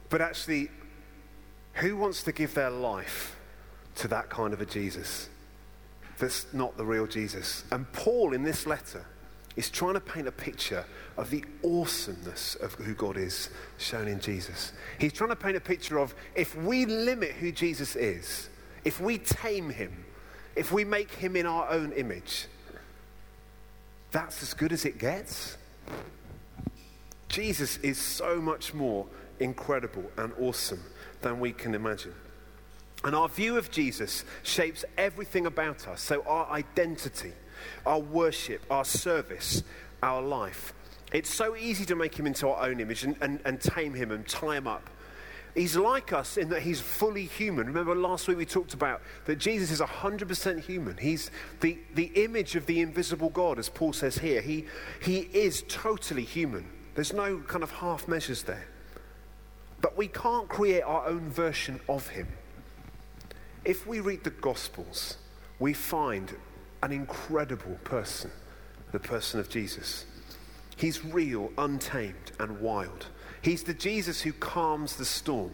But 0.08 0.20
actually, 0.20 0.70
who 1.74 1.96
wants 1.96 2.22
to 2.24 2.32
give 2.32 2.54
their 2.54 2.70
life 2.70 3.35
to 3.96 4.08
that 4.08 4.30
kind 4.30 4.52
of 4.52 4.60
a 4.60 4.66
Jesus? 4.66 5.28
That's 6.18 6.46
not 6.52 6.76
the 6.76 6.84
real 6.84 7.06
Jesus. 7.06 7.64
And 7.70 7.90
Paul, 7.92 8.32
in 8.32 8.42
this 8.42 8.66
letter, 8.66 9.04
is 9.56 9.70
trying 9.70 9.94
to 9.94 10.00
paint 10.00 10.28
a 10.28 10.32
picture 10.32 10.84
of 11.16 11.30
the 11.30 11.44
awesomeness 11.64 12.54
of 12.56 12.74
who 12.74 12.94
God 12.94 13.16
is 13.16 13.50
shown 13.78 14.06
in 14.06 14.20
Jesus. 14.20 14.72
He's 14.98 15.12
trying 15.12 15.30
to 15.30 15.36
paint 15.36 15.56
a 15.56 15.60
picture 15.60 15.98
of 15.98 16.14
if 16.34 16.54
we 16.56 16.84
limit 16.84 17.32
who 17.32 17.52
Jesus 17.52 17.96
is, 17.96 18.50
if 18.84 19.00
we 19.00 19.18
tame 19.18 19.70
him, 19.70 20.04
if 20.54 20.72
we 20.72 20.84
make 20.84 21.10
him 21.10 21.36
in 21.36 21.46
our 21.46 21.68
own 21.70 21.92
image, 21.92 22.46
that's 24.10 24.42
as 24.42 24.54
good 24.54 24.72
as 24.72 24.84
it 24.84 24.98
gets. 24.98 25.56
Jesus 27.28 27.78
is 27.78 27.98
so 27.98 28.40
much 28.40 28.72
more 28.72 29.06
incredible 29.40 30.04
and 30.16 30.32
awesome 30.38 30.82
than 31.22 31.40
we 31.40 31.52
can 31.52 31.74
imagine. 31.74 32.14
And 33.04 33.14
our 33.14 33.28
view 33.28 33.56
of 33.56 33.70
Jesus 33.70 34.24
shapes 34.42 34.84
everything 34.96 35.46
about 35.46 35.86
us. 35.86 36.00
So, 36.00 36.22
our 36.26 36.50
identity, 36.50 37.32
our 37.84 38.00
worship, 38.00 38.62
our 38.70 38.84
service, 38.84 39.62
our 40.02 40.22
life. 40.22 40.72
It's 41.12 41.32
so 41.32 41.56
easy 41.56 41.84
to 41.86 41.94
make 41.94 42.18
him 42.18 42.26
into 42.26 42.48
our 42.48 42.68
own 42.68 42.80
image 42.80 43.04
and, 43.04 43.16
and, 43.20 43.40
and 43.44 43.60
tame 43.60 43.94
him 43.94 44.10
and 44.10 44.26
tie 44.26 44.56
him 44.56 44.66
up. 44.66 44.90
He's 45.54 45.74
like 45.74 46.12
us 46.12 46.36
in 46.36 46.50
that 46.50 46.60
he's 46.62 46.82
fully 46.82 47.24
human. 47.24 47.66
Remember 47.66 47.94
last 47.94 48.28
week 48.28 48.36
we 48.36 48.44
talked 48.44 48.74
about 48.74 49.00
that 49.24 49.36
Jesus 49.36 49.70
is 49.70 49.80
100% 49.80 50.60
human. 50.60 50.98
He's 50.98 51.30
the, 51.60 51.78
the 51.94 52.10
image 52.14 52.56
of 52.56 52.66
the 52.66 52.80
invisible 52.80 53.30
God, 53.30 53.58
as 53.58 53.70
Paul 53.70 53.94
says 53.94 54.18
here. 54.18 54.42
He, 54.42 54.66
he 55.00 55.20
is 55.32 55.64
totally 55.66 56.24
human. 56.24 56.68
There's 56.94 57.14
no 57.14 57.38
kind 57.38 57.62
of 57.62 57.70
half 57.70 58.06
measures 58.06 58.42
there. 58.42 58.66
But 59.80 59.96
we 59.96 60.08
can't 60.08 60.48
create 60.48 60.82
our 60.82 61.06
own 61.06 61.30
version 61.30 61.80
of 61.88 62.08
him. 62.08 62.28
If 63.66 63.84
we 63.84 63.98
read 63.98 64.22
the 64.22 64.30
Gospels, 64.30 65.16
we 65.58 65.72
find 65.72 66.32
an 66.84 66.92
incredible 66.92 67.76
person, 67.82 68.30
the 68.92 69.00
person 69.00 69.40
of 69.40 69.48
Jesus. 69.48 70.06
He's 70.76 71.04
real, 71.04 71.50
untamed, 71.58 72.30
and 72.38 72.60
wild. 72.60 73.06
He's 73.42 73.64
the 73.64 73.74
Jesus 73.74 74.20
who 74.20 74.32
calms 74.34 74.94
the 74.94 75.04
storm, 75.04 75.50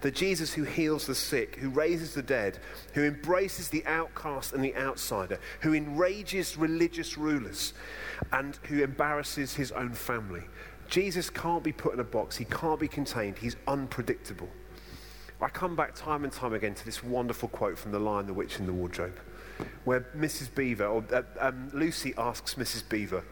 the 0.00 0.10
Jesus 0.10 0.54
who 0.54 0.62
heals 0.62 1.06
the 1.06 1.14
sick, 1.14 1.56
who 1.56 1.68
raises 1.68 2.14
the 2.14 2.22
dead, 2.22 2.58
who 2.94 3.04
embraces 3.04 3.68
the 3.68 3.84
outcast 3.84 4.54
and 4.54 4.64
the 4.64 4.74
outsider, 4.76 5.38
who 5.60 5.74
enrages 5.74 6.56
religious 6.56 7.18
rulers, 7.18 7.74
and 8.32 8.58
who 8.68 8.82
embarrasses 8.82 9.52
his 9.52 9.70
own 9.72 9.92
family. 9.92 10.44
Jesus 10.88 11.28
can't 11.28 11.62
be 11.62 11.72
put 11.72 11.92
in 11.92 12.00
a 12.00 12.04
box, 12.04 12.38
he 12.38 12.46
can't 12.46 12.80
be 12.80 12.88
contained, 12.88 13.36
he's 13.36 13.56
unpredictable. 13.68 14.48
I 15.42 15.48
come 15.48 15.74
back 15.74 15.94
time 15.94 16.24
and 16.24 16.32
time 16.32 16.52
again 16.52 16.74
to 16.74 16.84
this 16.84 17.02
wonderful 17.02 17.48
quote 17.48 17.78
from 17.78 17.92
The 17.92 17.98
Lion, 17.98 18.26
the 18.26 18.34
Witch, 18.34 18.58
and 18.58 18.68
the 18.68 18.72
Wardrobe, 18.72 19.18
where 19.84 20.00
Mrs. 20.16 20.54
Beaver, 20.54 20.86
or 20.86 21.04
uh, 21.12 21.22
um, 21.38 21.70
Lucy 21.72 22.12
asks 22.18 22.54
Mrs. 22.54 22.86
Beaver, 22.88 23.24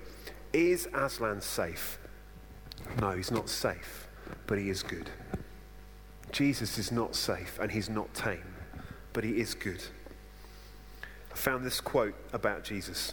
Is 0.52 0.88
Aslan 0.94 1.42
safe? 1.42 1.98
No, 3.00 3.10
he's 3.12 3.30
not 3.30 3.48
safe, 3.48 4.08
but 4.46 4.58
he 4.58 4.70
is 4.70 4.82
good. 4.82 5.10
Jesus 6.32 6.78
is 6.78 6.92
not 6.92 7.14
safe 7.14 7.58
and 7.60 7.70
he's 7.70 7.88
not 7.88 8.12
tame, 8.14 8.54
but 9.12 9.24
he 9.24 9.40
is 9.40 9.54
good. 9.54 9.82
I 11.32 11.36
found 11.36 11.64
this 11.64 11.80
quote 11.80 12.14
about 12.32 12.64
Jesus. 12.64 13.12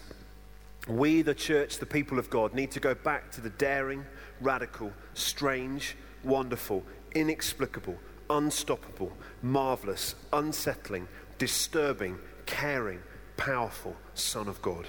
We, 0.88 1.22
the 1.22 1.34
church, 1.34 1.80
the 1.80 1.86
people 1.86 2.20
of 2.20 2.30
God, 2.30 2.54
need 2.54 2.72
to 2.72 2.80
go 2.80 2.94
back 2.94 3.32
to 3.32 3.42
the 3.42 3.50
daring, 3.52 4.06
radical, 4.40 4.92
strange, 5.14 5.96
wonderful, 6.24 6.84
inexplicable, 7.14 7.98
unstoppable, 8.30 9.12
marvelous, 9.42 10.16
unsettling, 10.34 11.08
disturbing, 11.38 12.18
caring, 12.46 13.02
powerful 13.38 13.96
Son 14.14 14.48
of 14.48 14.62
God. 14.62 14.88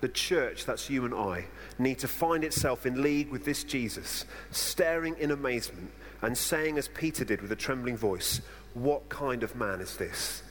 The 0.00 0.08
church, 0.08 0.66
that's 0.66 0.90
you 0.90 1.04
and 1.04 1.14
I, 1.14 1.46
need 1.78 1.98
to 2.00 2.08
find 2.08 2.44
itself 2.44 2.84
in 2.84 3.02
league 3.02 3.30
with 3.30 3.44
this 3.44 3.64
Jesus, 3.64 4.26
staring 4.50 5.16
in 5.18 5.30
amazement 5.30 5.90
and 6.22 6.36
saying, 6.36 6.78
as 6.78 6.88
Peter 6.88 7.24
did 7.24 7.40
with 7.40 7.52
a 7.52 7.56
trembling 7.56 7.96
voice, 7.96 8.40
What 8.74 9.08
kind 9.08 9.42
of 9.42 9.56
man 9.56 9.80
is 9.80 9.96
this? 9.96 10.42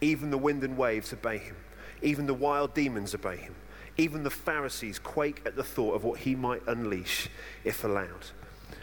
Even 0.00 0.30
the 0.30 0.38
wind 0.38 0.64
and 0.64 0.76
waves 0.76 1.12
obey 1.12 1.38
him, 1.38 1.56
even 2.00 2.26
the 2.26 2.34
wild 2.34 2.74
demons 2.74 3.14
obey 3.14 3.36
him. 3.36 3.54
Even 3.98 4.22
the 4.22 4.30
Pharisees 4.30 4.98
quake 4.98 5.42
at 5.44 5.56
the 5.56 5.62
thought 5.62 5.94
of 5.94 6.04
what 6.04 6.20
he 6.20 6.34
might 6.34 6.66
unleash 6.66 7.28
if 7.62 7.84
allowed. 7.84 8.26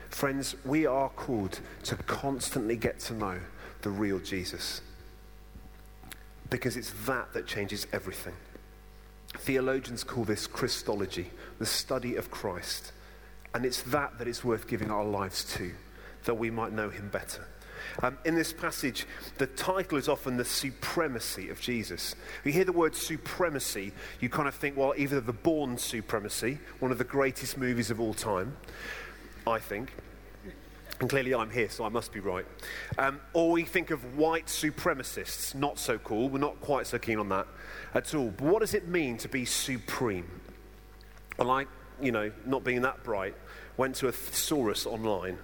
Friends, 0.10 0.56
we 0.66 0.86
are 0.86 1.10
called 1.10 1.60
to 1.84 1.96
constantly 1.96 2.76
get 2.76 3.00
to 3.00 3.14
know 3.14 3.40
the 3.82 3.90
real 3.90 4.20
Jesus 4.20 4.82
because 6.50 6.76
it's 6.76 6.92
that 7.06 7.32
that 7.34 7.46
changes 7.46 7.86
everything. 7.94 8.34
Theologians 9.38 10.04
call 10.04 10.26
this 10.26 10.48
Christology, 10.48 11.30
the 11.60 11.66
study 11.66 12.16
of 12.16 12.32
Christ. 12.32 12.92
And 13.54 13.66
it's 13.66 13.84
that 13.84 14.18
that 14.18 14.28
it's 14.28 14.44
worth 14.44 14.68
giving 14.68 14.92
our 14.92 15.06
lives 15.06 15.44
to, 15.56 15.72
that 16.26 16.36
we 16.36 16.50
might 16.50 16.74
know 16.74 16.90
him 16.90 17.10
better. 17.10 17.48
Um, 18.04 18.18
in 18.26 18.36
this 18.36 18.52
passage, 18.52 19.06
the 19.38 19.48
title 19.48 19.98
is 19.98 20.10
often 20.10 20.38
the 20.38 20.46
supremacy 20.46 21.50
of 21.50 21.62
Jesus. 21.62 22.16
You 22.44 22.52
hear 22.52 22.66
the 22.66 22.72
word 22.72 22.96
supremacy, 22.96 23.94
you 24.20 24.30
kind 24.30 24.48
of 24.48 24.56
think, 24.56 24.76
well, 24.76 24.94
either 24.98 25.22
the 25.22 25.34
Bourne 25.34 25.78
Supremacy, 25.78 26.60
one 26.80 26.92
of 26.92 26.98
the 26.98 27.04
greatest 27.04 27.58
movies 27.58 27.90
of 27.90 28.00
all 28.00 28.14
time, 28.14 28.58
I 29.50 29.60
think. 29.60 29.94
And 31.00 31.10
clearly 31.10 31.34
I'm 31.34 31.50
here, 31.50 31.70
so 31.70 31.86
I 31.86 31.90
must 31.90 32.12
be 32.12 32.20
right. 32.20 32.46
Um, 32.98 33.22
or 33.34 33.52
we 33.52 33.64
think 33.64 33.90
of 33.90 34.18
white 34.18 34.48
supremacists, 34.48 35.56
not 35.56 35.80
so 35.80 35.98
cool. 35.98 36.28
We're 36.28 36.40
not 36.40 36.60
quite 36.60 36.88
so 36.88 37.00
keen 37.00 37.20
on 37.20 37.30
that 37.30 37.48
at 37.94 38.14
all. 38.14 38.32
But 38.32 38.46
what 38.46 38.60
does 38.60 38.74
it 38.74 38.88
mean 38.88 39.18
to 39.20 39.30
be 39.30 39.46
supreme? 39.46 40.42
Well, 41.38 41.52
I, 41.52 41.66
you 42.02 42.12
know, 42.12 42.32
not 42.46 42.66
being 42.66 42.82
that 42.82 43.04
bright, 43.04 43.36
went 43.78 43.96
to 43.96 44.08
a 44.10 44.12
thesaurus 44.12 44.86
online, 44.86 45.38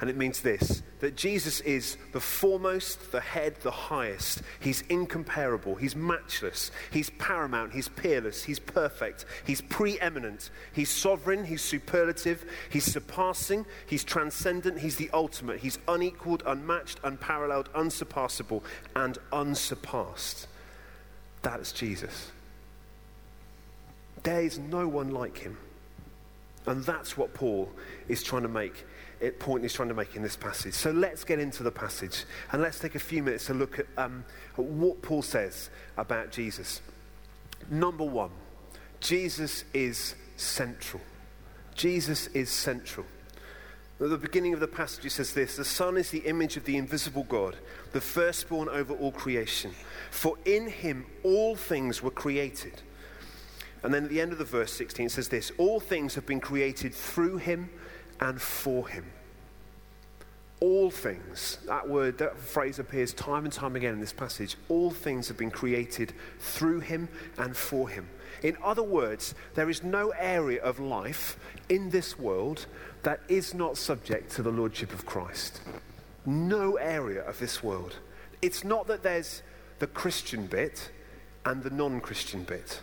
and 0.00 0.10
it 0.10 0.16
means 0.16 0.40
this 0.40 0.82
that 1.00 1.16
Jesus 1.16 1.60
is 1.60 1.96
the 2.12 2.20
foremost, 2.20 3.12
the 3.12 3.20
head, 3.20 3.56
the 3.62 3.70
highest. 3.70 4.42
He's 4.60 4.82
incomparable, 4.82 5.74
he's 5.74 5.94
matchless, 5.94 6.70
he's 6.90 7.10
paramount, 7.10 7.74
he's 7.74 7.88
peerless, 7.88 8.44
he's 8.44 8.58
perfect, 8.58 9.26
he's 9.44 9.60
preeminent, 9.60 10.50
he's 10.72 10.90
sovereign, 10.90 11.44
he's 11.44 11.62
superlative, 11.62 12.44
he's 12.70 12.84
surpassing, 12.84 13.66
he's 13.86 14.04
transcendent, 14.04 14.80
he's 14.80 14.96
the 14.96 15.10
ultimate, 15.12 15.60
he's 15.60 15.78
unequaled, 15.86 16.42
unmatched, 16.46 16.98
unparalleled, 17.04 17.68
unsurpassable, 17.74 18.64
and 18.94 19.18
unsurpassed. 19.32 20.48
That's 21.42 21.72
Jesus. 21.72 22.32
There 24.22 24.40
is 24.40 24.58
no 24.58 24.88
one 24.88 25.10
like 25.10 25.38
him. 25.38 25.58
And 26.66 26.82
that's 26.82 27.16
what 27.16 27.32
Paul 27.32 27.70
is 28.08 28.22
trying 28.22 28.42
to 28.42 28.48
make, 28.48 28.84
point 29.38 29.62
he's 29.62 29.72
trying 29.72 29.88
to 29.88 29.94
make 29.94 30.16
in 30.16 30.22
this 30.22 30.36
passage. 30.36 30.74
So 30.74 30.90
let's 30.90 31.24
get 31.24 31.38
into 31.38 31.62
the 31.62 31.70
passage 31.70 32.24
and 32.52 32.62
let's 32.62 32.78
take 32.78 32.94
a 32.94 33.00
few 33.00 33.22
minutes 33.22 33.46
to 33.46 33.54
look 33.54 33.78
at, 33.78 33.86
um, 33.96 34.24
at 34.56 34.64
what 34.64 35.02
Paul 35.02 35.22
says 35.22 35.70
about 35.96 36.30
Jesus. 36.30 36.80
Number 37.70 38.04
one, 38.04 38.30
Jesus 39.00 39.64
is 39.72 40.14
central. 40.36 41.02
Jesus 41.74 42.28
is 42.28 42.50
central. 42.50 43.06
At 43.98 44.10
the 44.10 44.18
beginning 44.18 44.52
of 44.52 44.60
the 44.60 44.68
passage, 44.68 45.06
it 45.06 45.10
says 45.10 45.32
this 45.32 45.56
The 45.56 45.64
Son 45.64 45.96
is 45.96 46.10
the 46.10 46.18
image 46.20 46.56
of 46.56 46.64
the 46.64 46.76
invisible 46.76 47.24
God, 47.24 47.56
the 47.92 48.00
firstborn 48.00 48.68
over 48.68 48.94
all 48.94 49.12
creation. 49.12 49.72
For 50.10 50.36
in 50.44 50.68
him 50.68 51.06
all 51.22 51.56
things 51.56 52.02
were 52.02 52.10
created. 52.10 52.82
And 53.82 53.94
then 53.94 54.04
at 54.04 54.10
the 54.10 54.20
end 54.20 54.32
of 54.32 54.38
the 54.38 54.44
verse 54.44 54.72
16, 54.72 55.06
it 55.06 55.12
says 55.12 55.28
this 55.28 55.50
All 55.56 55.80
things 55.80 56.14
have 56.14 56.26
been 56.26 56.40
created 56.40 56.92
through 56.92 57.38
him 57.38 57.70
and 58.20 58.40
for 58.40 58.88
him. 58.88 59.04
All 60.60 60.90
things, 60.90 61.58
that 61.66 61.86
word, 61.86 62.18
that 62.18 62.38
phrase 62.38 62.78
appears 62.78 63.12
time 63.12 63.44
and 63.44 63.52
time 63.52 63.76
again 63.76 63.92
in 63.92 64.00
this 64.00 64.12
passage. 64.12 64.56
All 64.68 64.90
things 64.90 65.28
have 65.28 65.36
been 65.36 65.50
created 65.50 66.14
through 66.38 66.80
him 66.80 67.08
and 67.36 67.54
for 67.54 67.88
him. 67.88 68.08
In 68.42 68.56
other 68.62 68.82
words, 68.82 69.34
there 69.54 69.68
is 69.68 69.82
no 69.82 70.10
area 70.18 70.62
of 70.62 70.80
life 70.80 71.38
in 71.68 71.90
this 71.90 72.18
world 72.18 72.66
that 73.02 73.20
is 73.28 73.52
not 73.54 73.76
subject 73.76 74.30
to 74.32 74.42
the 74.42 74.50
Lordship 74.50 74.92
of 74.94 75.04
Christ. 75.04 75.60
No 76.24 76.76
area 76.76 77.22
of 77.22 77.38
this 77.38 77.62
world. 77.62 77.96
It's 78.40 78.64
not 78.64 78.86
that 78.86 79.02
there's 79.02 79.42
the 79.78 79.86
Christian 79.86 80.46
bit 80.46 80.90
and 81.44 81.62
the 81.62 81.70
non 81.70 82.00
Christian 82.00 82.42
bit, 82.42 82.80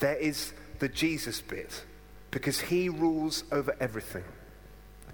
there 0.00 0.16
is 0.16 0.52
the 0.80 0.88
Jesus 0.88 1.40
bit 1.40 1.84
because 2.30 2.60
he 2.60 2.88
rules 2.88 3.44
over 3.52 3.74
everything. 3.80 4.24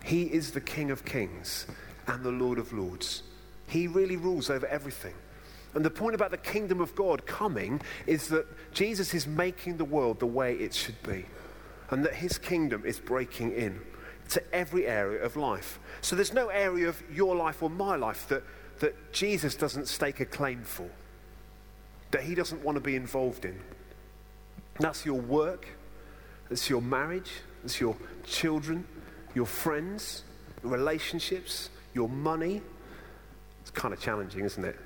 He 0.09 0.23
is 0.23 0.53
the 0.53 0.61
King 0.63 0.91
of 0.91 1.05
Kings 1.05 1.67
and 2.07 2.25
the 2.25 2.31
Lord 2.31 2.59
of 2.59 2.73
Lords. 2.73 3.25
He 3.67 3.87
really 3.87 4.17
rules 4.17 4.49
over 4.49 4.67
everything. 4.67 5.13
And 5.75 5.85
the 5.85 5.91
point 5.91 6.15
about 6.15 6.31
the 6.31 6.39
kingdom 6.39 6.81
of 6.81 6.95
God 6.95 7.27
coming 7.27 7.83
is 8.07 8.29
that 8.29 8.47
Jesus 8.73 9.13
is 9.13 9.27
making 9.27 9.77
the 9.77 9.85
world 9.85 10.19
the 10.19 10.27
way 10.27 10.55
it 10.55 10.73
should 10.73 11.01
be, 11.03 11.27
and 11.91 12.03
that 12.07 12.15
his 12.15 12.39
kingdom 12.39 12.85
is 12.87 12.99
breaking 12.99 13.53
in 13.53 13.83
to 14.31 14.43
every 14.55 14.87
area 14.87 15.23
of 15.23 15.37
life. 15.37 15.79
So 16.01 16.17
there's 16.17 16.33
no 16.33 16.49
area 16.49 16.89
of 16.89 17.03
your 17.13 17.37
life 17.37 17.63
or 17.63 17.69
my 17.69 17.97
life 17.97 18.27
that, 18.29 18.45
that 18.79 19.13
Jesus 19.13 19.57
doesn't 19.57 19.89
stake 19.89 20.21
a 20.21 20.25
claim 20.25 20.63
for, 20.63 20.89
that 22.13 22.23
he 22.23 22.35
doesn't 22.35 22.65
want 22.65 22.77
to 22.77 22.81
be 22.81 22.97
involved 22.97 23.45
in. 23.45 23.61
That's 24.81 25.05
your 25.05 25.21
work, 25.21 25.69
that's 26.49 26.71
your 26.71 26.81
marriage, 26.81 27.31
that's 27.63 27.79
your 27.79 27.95
children, 28.25 28.87
your 29.39 29.47
friends, 29.47 30.25
your 30.65 30.73
relationships, 30.73 31.71
your 31.95 32.09
money. 32.09 32.61
It's 33.61 33.71
kind 33.71 33.95
of 33.95 34.01
challenging, 34.01 34.45
isn't 34.45 34.65
it? 34.65 34.77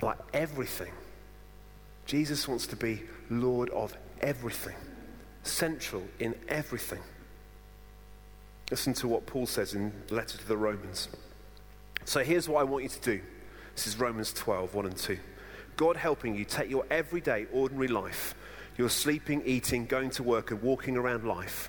Like 0.00 0.16
everything. 0.32 0.90
Jesus 2.06 2.48
wants 2.48 2.66
to 2.68 2.76
be 2.76 3.02
Lord 3.28 3.68
of 3.68 3.94
everything, 4.22 4.76
central 5.42 6.02
in 6.18 6.34
everything. 6.48 7.02
Listen 8.70 8.94
to 8.94 9.06
what 9.06 9.26
Paul 9.26 9.44
says 9.44 9.74
in 9.74 9.92
the 10.08 10.14
letter 10.14 10.38
to 10.38 10.48
the 10.48 10.56
Romans. 10.56 11.10
So 12.06 12.24
here's 12.24 12.48
what 12.48 12.60
I 12.60 12.64
want 12.64 12.84
you 12.84 12.88
to 12.88 13.00
do. 13.00 13.20
This 13.74 13.86
is 13.86 13.98
Romans 13.98 14.32
12, 14.32 14.74
1 14.74 14.86
and 14.86 14.96
2. 14.96 15.18
God 15.76 15.98
helping 15.98 16.34
you 16.34 16.46
take 16.46 16.70
your 16.70 16.86
everyday, 16.90 17.48
ordinary 17.52 17.88
life, 17.88 18.34
your 18.78 18.88
sleeping, 18.88 19.42
eating, 19.44 19.84
going 19.84 20.08
to 20.10 20.22
work, 20.22 20.52
and 20.52 20.62
walking 20.62 20.96
around 20.96 21.24
life, 21.24 21.68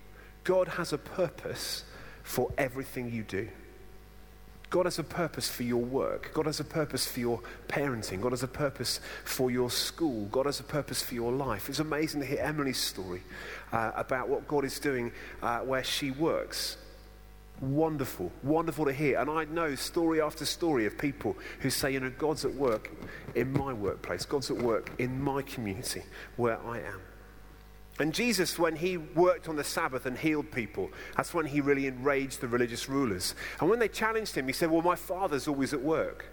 God 0.43 0.67
has 0.69 0.93
a 0.93 0.97
purpose 0.97 1.83
for 2.23 2.51
everything 2.57 3.11
you 3.11 3.23
do. 3.23 3.47
God 4.71 4.85
has 4.85 4.99
a 4.99 5.03
purpose 5.03 5.49
for 5.49 5.63
your 5.63 5.83
work. 5.83 6.31
God 6.33 6.45
has 6.45 6.61
a 6.61 6.63
purpose 6.63 7.05
for 7.05 7.19
your 7.19 7.41
parenting. 7.67 8.21
God 8.21 8.31
has 8.31 8.41
a 8.41 8.47
purpose 8.47 9.01
for 9.25 9.51
your 9.51 9.69
school. 9.69 10.27
God 10.27 10.45
has 10.45 10.61
a 10.61 10.63
purpose 10.63 11.03
for 11.03 11.13
your 11.13 11.33
life. 11.33 11.67
It's 11.67 11.79
amazing 11.79 12.21
to 12.21 12.25
hear 12.25 12.39
Emily's 12.39 12.77
story 12.77 13.21
uh, 13.73 13.91
about 13.95 14.29
what 14.29 14.47
God 14.47 14.63
is 14.63 14.79
doing 14.79 15.11
uh, 15.41 15.59
where 15.59 15.83
she 15.83 16.11
works. 16.11 16.77
Wonderful, 17.59 18.31
wonderful 18.43 18.85
to 18.85 18.93
hear. 18.93 19.19
And 19.19 19.29
I 19.29 19.43
know 19.43 19.75
story 19.75 20.21
after 20.21 20.45
story 20.45 20.85
of 20.85 20.97
people 20.97 21.35
who 21.59 21.69
say, 21.69 21.91
you 21.91 21.99
know, 21.99 22.09
God's 22.09 22.45
at 22.45 22.53
work 22.53 22.89
in 23.35 23.51
my 23.51 23.73
workplace, 23.73 24.25
God's 24.25 24.51
at 24.51 24.57
work 24.57 24.89
in 24.99 25.21
my 25.21 25.41
community 25.41 26.03
where 26.37 26.59
I 26.65 26.79
am. 26.79 27.01
And 28.01 28.15
Jesus, 28.15 28.57
when 28.57 28.75
he 28.75 28.97
worked 28.97 29.47
on 29.47 29.55
the 29.55 29.63
Sabbath 29.63 30.07
and 30.07 30.17
healed 30.17 30.49
people, 30.51 30.89
that's 31.15 31.35
when 31.35 31.45
he 31.45 31.61
really 31.61 31.85
enraged 31.85 32.41
the 32.41 32.47
religious 32.47 32.89
rulers. 32.89 33.35
And 33.59 33.69
when 33.69 33.77
they 33.77 33.87
challenged 33.87 34.33
him, 34.33 34.47
he 34.47 34.53
said, 34.53 34.71
Well, 34.71 34.81
my 34.81 34.95
father's 34.95 35.47
always 35.47 35.71
at 35.71 35.81
work. 35.81 36.25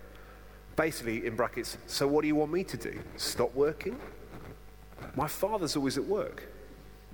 Basically, 0.77 1.27
in 1.27 1.37
brackets, 1.37 1.77
so 1.87 2.09
what 2.09 2.23
do 2.23 2.29
you 2.29 2.37
want 2.37 2.53
me 2.53 2.65
to 2.65 2.77
do? 2.79 2.99
Stop 3.19 3.55
working? 3.55 4.01
My 5.15 5.29
father's 5.29 5.77
always 5.77 5.99
at 5.99 6.05
work. 6.05 6.49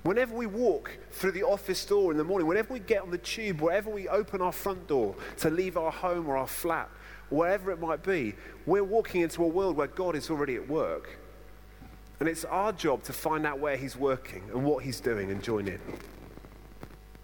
Whenever 0.03 0.33
we 0.33 0.45
walk 0.45 0.97
through 1.11 1.33
the 1.33 1.43
office 1.43 1.83
door 1.83 2.11
in 2.11 2.17
the 2.17 2.23
morning, 2.23 2.47
whenever 2.47 2.71
we 2.71 2.79
get 2.79 3.01
on 3.01 3.11
the 3.11 3.17
tube, 3.17 3.59
wherever 3.59 3.89
we 3.89 4.07
open 4.07 4.41
our 4.41 4.53
front 4.53 4.87
door 4.87 5.15
to 5.37 5.49
leave 5.49 5.75
our 5.75 5.91
home 5.91 6.29
or 6.29 6.37
our 6.37 6.47
flat, 6.47 6.89
wherever 7.29 7.71
it 7.71 7.81
might 7.81 8.03
be, 8.03 8.35
we're 8.65 8.83
walking 8.85 9.19
into 9.19 9.43
a 9.43 9.47
world 9.47 9.75
where 9.75 9.87
God 9.87 10.15
is 10.15 10.29
already 10.29 10.55
at 10.55 10.69
work. 10.69 11.19
And 12.19 12.29
it's 12.29 12.45
our 12.45 12.71
job 12.71 13.03
to 13.03 13.13
find 13.13 13.45
out 13.45 13.59
where 13.59 13.75
he's 13.75 13.95
working 13.95 14.43
and 14.53 14.63
what 14.63 14.83
he's 14.83 14.99
doing 14.99 15.31
and 15.31 15.43
join 15.43 15.67
in. 15.67 15.79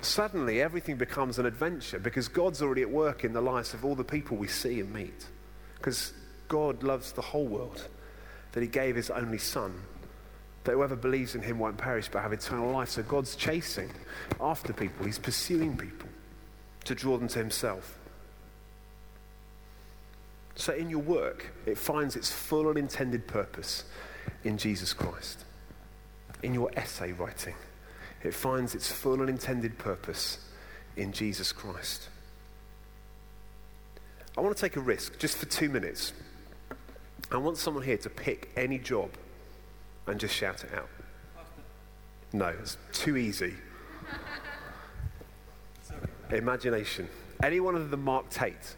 Suddenly, 0.01 0.61
everything 0.61 0.97
becomes 0.97 1.37
an 1.39 1.45
adventure 1.45 1.99
because 1.99 2.27
God's 2.27 2.61
already 2.61 2.81
at 2.81 2.89
work 2.89 3.23
in 3.23 3.33
the 3.33 3.41
lives 3.41 3.73
of 3.73 3.85
all 3.85 3.95
the 3.95 4.03
people 4.03 4.35
we 4.35 4.47
see 4.47 4.79
and 4.79 4.91
meet. 4.91 5.27
Because 5.77 6.13
God 6.47 6.83
loves 6.83 7.11
the 7.11 7.21
whole 7.21 7.45
world, 7.45 7.87
that 8.51 8.61
he 8.61 8.67
gave 8.67 8.95
his 8.95 9.09
only 9.09 9.37
son, 9.37 9.73
that 10.63 10.73
whoever 10.73 10.95
believes 10.95 11.35
in 11.35 11.41
him 11.41 11.59
won't 11.59 11.77
perish 11.77 12.09
but 12.11 12.21
have 12.21 12.33
eternal 12.33 12.71
life. 12.71 12.89
So 12.89 13.03
God's 13.03 13.35
chasing 13.35 13.91
after 14.39 14.73
people, 14.73 15.05
he's 15.05 15.19
pursuing 15.19 15.77
people 15.77 16.09
to 16.85 16.95
draw 16.95 17.17
them 17.17 17.27
to 17.29 17.39
himself. 17.39 17.97
So 20.55 20.73
in 20.73 20.89
your 20.89 20.99
work, 20.99 21.51
it 21.65 21.77
finds 21.77 22.15
its 22.15 22.31
full 22.31 22.69
and 22.69 22.77
intended 22.77 23.27
purpose 23.27 23.85
in 24.43 24.57
Jesus 24.57 24.93
Christ. 24.93 25.45
In 26.43 26.53
your 26.53 26.71
essay 26.75 27.11
writing, 27.11 27.55
it 28.23 28.33
finds 28.33 28.75
its 28.75 28.91
full 28.91 29.21
and 29.21 29.29
intended 29.29 29.77
purpose 29.77 30.39
in 30.95 31.11
Jesus 31.11 31.51
Christ. 31.51 32.09
I 34.37 34.41
want 34.41 34.55
to 34.55 34.61
take 34.61 34.75
a 34.75 34.81
risk 34.81 35.19
just 35.19 35.37
for 35.37 35.45
two 35.45 35.69
minutes. 35.69 36.13
I 37.31 37.37
want 37.37 37.57
someone 37.57 37.83
here 37.83 37.97
to 37.97 38.09
pick 38.09 38.49
any 38.55 38.77
job 38.77 39.11
and 40.07 40.19
just 40.19 40.35
shout 40.35 40.63
it 40.63 40.73
out. 40.73 40.89
No, 42.33 42.47
it's 42.47 42.77
too 42.93 43.17
easy. 43.17 43.53
Imagination. 46.31 47.09
Anyone 47.43 47.75
other 47.75 47.87
than 47.87 48.03
Mark 48.03 48.29
Tate? 48.29 48.75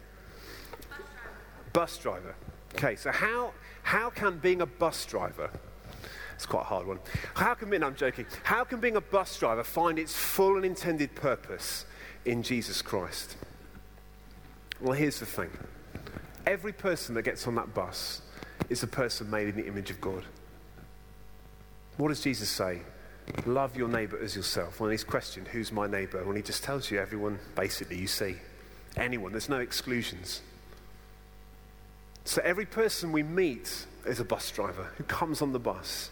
Bus 1.72 1.98
driver. 1.98 2.34
Okay, 2.74 2.96
so 2.96 3.12
how, 3.12 3.52
how 3.84 4.10
can 4.10 4.38
being 4.38 4.62
a 4.62 4.66
bus 4.66 5.06
driver, 5.06 5.50
it's 6.34 6.46
quite 6.46 6.62
a 6.62 6.64
hard 6.64 6.86
one, 6.86 6.98
how 7.34 7.54
can 7.54 7.70
being, 7.70 7.84
I'm 7.84 7.94
joking, 7.94 8.26
how 8.42 8.64
can 8.64 8.80
being 8.80 8.96
a 8.96 9.00
bus 9.00 9.38
driver 9.38 9.62
find 9.62 9.98
its 9.98 10.12
full 10.12 10.56
and 10.56 10.64
intended 10.64 11.14
purpose 11.14 11.84
in 12.24 12.42
Jesus 12.42 12.82
Christ? 12.82 13.36
Well, 14.80 14.94
here's 14.94 15.20
the 15.20 15.26
thing 15.26 15.50
every 16.46 16.72
person 16.72 17.14
that 17.14 17.22
gets 17.22 17.46
on 17.46 17.54
that 17.54 17.72
bus 17.72 18.22
is 18.68 18.82
a 18.82 18.86
person 18.86 19.30
made 19.30 19.48
in 19.48 19.56
the 19.56 19.66
image 19.66 19.90
of 19.90 20.00
God. 20.00 20.24
What 21.98 22.08
does 22.08 22.20
Jesus 22.20 22.48
say? 22.48 22.80
Love 23.46 23.76
your 23.76 23.88
neighbor 23.88 24.18
as 24.18 24.34
yourself. 24.34 24.80
When 24.80 24.90
he's 24.90 25.04
questioned, 25.04 25.48
who's 25.48 25.72
my 25.72 25.86
neighbor? 25.86 26.24
When 26.24 26.36
he 26.36 26.42
just 26.42 26.64
tells 26.64 26.90
you 26.90 26.98
everyone, 26.98 27.38
basically, 27.54 27.98
you 27.98 28.06
see. 28.06 28.36
Anyone, 28.96 29.32
there's 29.32 29.48
no 29.48 29.60
exclusions. 29.60 30.42
So 32.24 32.40
every 32.42 32.66
person 32.66 33.12
we 33.12 33.22
meet 33.22 33.86
is 34.06 34.18
a 34.18 34.24
bus 34.24 34.50
driver 34.50 34.90
who 34.96 35.04
comes 35.04 35.42
on 35.42 35.52
the 35.52 35.58
bus. 35.58 36.10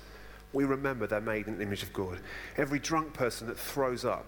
We 0.53 0.64
remember 0.64 1.07
they're 1.07 1.20
made 1.20 1.46
in 1.46 1.57
the 1.57 1.62
image 1.62 1.83
of 1.83 1.92
God. 1.92 2.20
Every 2.59 2.79
drunk 2.79 3.14
person 3.14 3.46
that 3.46 3.59
throws 3.59 4.05
up 4.05 4.27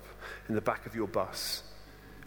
in 0.49 0.55
the 0.55 0.61
back 0.63 0.87
of 0.87 0.95
your 0.95 1.07
bus 1.07 1.63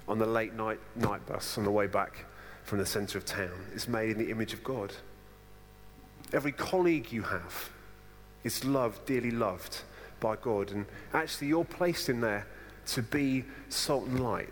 on 0.08 0.20
the 0.20 0.26
late 0.26 0.54
night 0.54 0.80
night 0.96 1.26
bus 1.26 1.58
on 1.58 1.64
the 1.64 1.72
way 1.72 1.88
back 1.88 2.26
from 2.64 2.78
the 2.78 2.86
center 2.86 3.18
of 3.18 3.26
town 3.26 3.66
is 3.74 3.88
made 3.88 4.12
in 4.12 4.18
the 4.18 4.30
image 4.30 4.54
of 4.54 4.64
God. 4.64 4.94
Every 6.34 6.52
colleague 6.52 7.12
you 7.12 7.24
have 7.24 7.70
is 8.44 8.64
loved, 8.64 9.06
dearly 9.06 9.32
loved 9.32 9.82
by 10.20 10.36
God. 10.36 10.72
And 10.72 10.86
actually, 11.14 11.48
you're 11.48 11.66
placed 11.66 12.10
in 12.10 12.22
there 12.22 12.46
to 12.88 13.02
be 13.02 13.46
salt 13.70 14.06
and 14.06 14.20
light. 14.20 14.50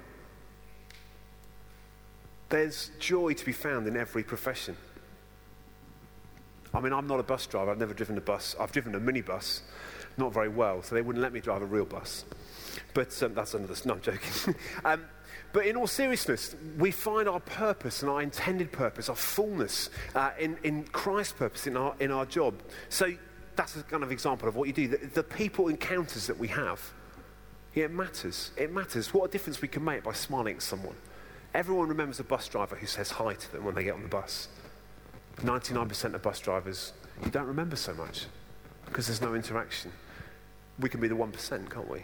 There's 2.50 2.92
joy 3.00 3.34
to 3.34 3.46
be 3.46 3.52
found 3.52 3.88
in 3.88 3.98
every 3.98 4.24
profession. 4.24 4.78
I 6.76 6.82
mean, 6.82 6.92
I'm 6.92 7.08
not 7.08 7.20
a 7.20 7.24
bus 7.24 7.48
driver. 7.48 7.72
I've 7.72 7.80
never 7.80 7.94
driven 7.94 8.18
a 8.18 8.22
bus. 8.22 8.56
I've 8.60 8.72
driven 8.72 8.94
a 8.96 9.00
minibus, 9.00 9.62
not 10.18 10.34
very 10.34 10.50
well, 10.50 10.84
so 10.84 10.94
they 10.94 11.02
wouldn't 11.02 11.24
let 11.24 11.32
me 11.32 11.40
drive 11.40 11.62
a 11.62 11.66
real 11.66 11.86
bus. 11.86 12.26
But 12.94 13.24
um, 13.24 13.34
that's 13.34 13.54
another. 13.54 13.76
No, 13.86 13.94
I'm 13.94 14.02
joking. 14.02 14.56
um, 14.86 15.06
but 15.54 15.66
in 15.66 15.78
all 15.78 15.88
seriousness, 15.88 16.54
we 16.78 16.92
find 16.92 17.30
our 17.30 17.40
purpose 17.40 18.02
and 18.02 18.12
our 18.12 18.22
intended 18.22 18.74
purpose, 18.74 19.08
our 19.08 19.16
fullness 19.16 19.90
uh, 20.14 20.32
in, 20.38 20.58
in 20.64 20.84
Christ's 20.84 21.34
purpose 21.34 21.66
in 21.66 21.78
our, 21.78 21.96
in 22.02 22.12
our 22.12 22.26
job. 22.26 22.56
So 22.90 23.14
that's 23.56 23.78
a 23.78 23.84
kind 23.84 24.04
of 24.04 24.12
example 24.12 24.50
of 24.50 24.58
what 24.58 24.68
you 24.68 24.74
do. 24.74 24.90
The, 24.90 24.98
the 24.98 25.24
people 25.24 25.70
encounters 25.70 26.28
that 26.28 26.38
we 26.38 26.50
have, 26.50 26.82
yeah, 27.74 27.86
it 27.86 27.92
matters. 27.92 28.52
It 28.58 28.74
matters. 28.74 29.14
What 29.14 29.30
a 29.30 29.32
difference 29.32 29.62
we 29.62 29.70
can 29.70 29.84
make 29.84 30.04
by 30.04 30.12
smiling 30.12 30.58
at 30.58 30.62
someone. 30.62 30.96
Everyone 31.54 31.88
remembers 31.88 32.20
a 32.20 32.26
bus 32.26 32.50
driver 32.50 32.76
who 32.76 32.86
says 32.86 33.12
hi 33.12 33.34
to 33.34 33.52
them 33.54 33.64
when 33.64 33.76
they 33.76 33.86
get 33.86 33.94
on 33.94 34.02
the 34.02 34.10
bus. 34.10 34.50
99% 35.38 36.14
of 36.14 36.22
bus 36.22 36.40
drivers, 36.40 36.94
you 37.24 37.32
don't 37.32 37.48
remember 37.48 37.76
so 37.76 37.94
much 37.94 38.26
because 38.86 39.08
there's 39.08 39.22
no 39.22 39.34
interaction. 39.34 39.92
We 40.80 40.90
can 40.90 41.00
be 41.00 41.08
the 41.08 41.16
1%, 41.16 41.70
can't 41.70 41.90
we? 41.90 42.04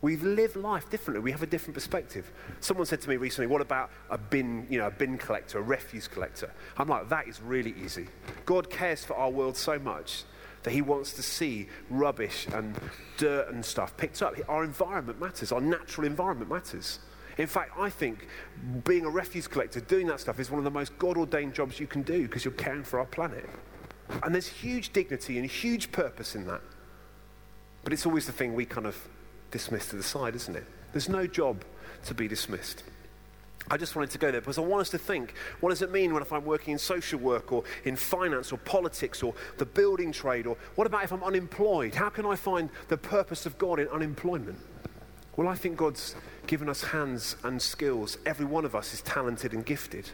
We 0.00 0.16
live 0.16 0.54
life 0.54 0.88
differently. 0.90 1.22
We 1.22 1.32
have 1.32 1.42
a 1.42 1.46
different 1.46 1.74
perspective. 1.74 2.30
Someone 2.60 2.86
said 2.86 3.00
to 3.00 3.08
me 3.08 3.16
recently, 3.16 3.48
What 3.48 3.60
about 3.60 3.90
a 4.10 4.18
bin, 4.18 4.66
you 4.70 4.78
know, 4.78 4.86
a 4.86 4.90
bin 4.90 5.18
collector, 5.18 5.58
a 5.58 5.62
refuse 5.62 6.06
collector? 6.06 6.52
I'm 6.76 6.88
like, 6.88 7.08
That 7.08 7.26
is 7.26 7.42
really 7.42 7.74
easy. 7.82 8.06
God 8.46 8.70
cares 8.70 9.04
for 9.04 9.14
our 9.14 9.30
world 9.30 9.56
so 9.56 9.78
much 9.78 10.22
that 10.62 10.70
He 10.70 10.82
wants 10.82 11.14
to 11.14 11.22
see 11.22 11.68
rubbish 11.90 12.46
and 12.52 12.78
dirt 13.16 13.48
and 13.52 13.64
stuff 13.64 13.96
picked 13.96 14.22
up. 14.22 14.36
Our 14.48 14.62
environment 14.62 15.20
matters, 15.20 15.50
our 15.50 15.60
natural 15.60 16.06
environment 16.06 16.50
matters. 16.50 17.00
In 17.38 17.46
fact, 17.46 17.72
I 17.78 17.88
think 17.88 18.26
being 18.84 19.04
a 19.04 19.10
refuse 19.10 19.46
collector, 19.46 19.80
doing 19.80 20.08
that 20.08 20.20
stuff, 20.20 20.40
is 20.40 20.50
one 20.50 20.58
of 20.58 20.64
the 20.64 20.70
most 20.70 20.98
God 20.98 21.16
ordained 21.16 21.54
jobs 21.54 21.78
you 21.78 21.86
can 21.86 22.02
do 22.02 22.22
because 22.22 22.44
you're 22.44 22.52
caring 22.52 22.82
for 22.82 22.98
our 22.98 23.06
planet. 23.06 23.48
And 24.22 24.34
there's 24.34 24.48
huge 24.48 24.92
dignity 24.92 25.38
and 25.38 25.48
huge 25.48 25.92
purpose 25.92 26.34
in 26.34 26.46
that. 26.46 26.60
But 27.84 27.92
it's 27.92 28.06
always 28.06 28.26
the 28.26 28.32
thing 28.32 28.54
we 28.54 28.66
kind 28.66 28.86
of 28.86 29.08
dismiss 29.50 29.88
to 29.90 29.96
the 29.96 30.02
side, 30.02 30.34
isn't 30.34 30.56
it? 30.56 30.66
There's 30.92 31.08
no 31.08 31.26
job 31.26 31.64
to 32.06 32.14
be 32.14 32.26
dismissed. 32.26 32.82
I 33.70 33.76
just 33.76 33.94
wanted 33.94 34.10
to 34.10 34.18
go 34.18 34.30
there 34.30 34.40
because 34.40 34.58
I 34.58 34.62
want 34.62 34.80
us 34.80 34.90
to 34.90 34.98
think 34.98 35.34
what 35.60 35.70
does 35.70 35.82
it 35.82 35.92
mean 35.92 36.14
when 36.14 36.22
if 36.22 36.32
I'm 36.32 36.44
working 36.44 36.72
in 36.72 36.78
social 36.78 37.18
work 37.20 37.52
or 37.52 37.64
in 37.84 37.96
finance 37.96 38.50
or 38.50 38.56
politics 38.58 39.22
or 39.22 39.34
the 39.58 39.66
building 39.66 40.10
trade 40.10 40.46
or 40.46 40.56
what 40.74 40.86
about 40.86 41.04
if 41.04 41.12
I'm 41.12 41.22
unemployed? 41.22 41.94
How 41.94 42.08
can 42.08 42.24
I 42.24 42.34
find 42.34 42.70
the 42.88 42.96
purpose 42.96 43.44
of 43.44 43.58
God 43.58 43.78
in 43.78 43.88
unemployment? 43.88 44.58
Well, 45.38 45.46
I 45.46 45.54
think 45.54 45.76
God's 45.76 46.16
given 46.48 46.68
us 46.68 46.82
hands 46.82 47.36
and 47.44 47.62
skills. 47.62 48.18
Every 48.26 48.44
one 48.44 48.64
of 48.64 48.74
us 48.74 48.92
is 48.92 49.02
talented 49.02 49.52
and 49.52 49.64
gifted. 49.64 50.10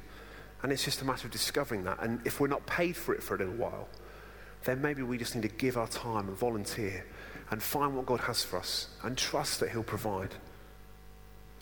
And 0.62 0.70
it's 0.70 0.84
just 0.84 1.00
a 1.00 1.06
matter 1.06 1.26
of 1.26 1.32
discovering 1.32 1.82
that. 1.84 1.96
And 2.02 2.20
if 2.26 2.40
we're 2.40 2.46
not 2.46 2.66
paid 2.66 2.94
for 2.94 3.14
it 3.14 3.22
for 3.22 3.34
a 3.34 3.38
little 3.38 3.54
while, 3.54 3.88
then 4.64 4.82
maybe 4.82 5.00
we 5.02 5.16
just 5.16 5.34
need 5.34 5.40
to 5.40 5.48
give 5.48 5.78
our 5.78 5.88
time 5.88 6.28
and 6.28 6.36
volunteer 6.36 7.06
and 7.50 7.62
find 7.62 7.96
what 7.96 8.04
God 8.04 8.20
has 8.20 8.44
for 8.44 8.58
us 8.58 8.88
and 9.02 9.16
trust 9.16 9.60
that 9.60 9.70
He'll 9.70 9.82
provide. 9.82 10.34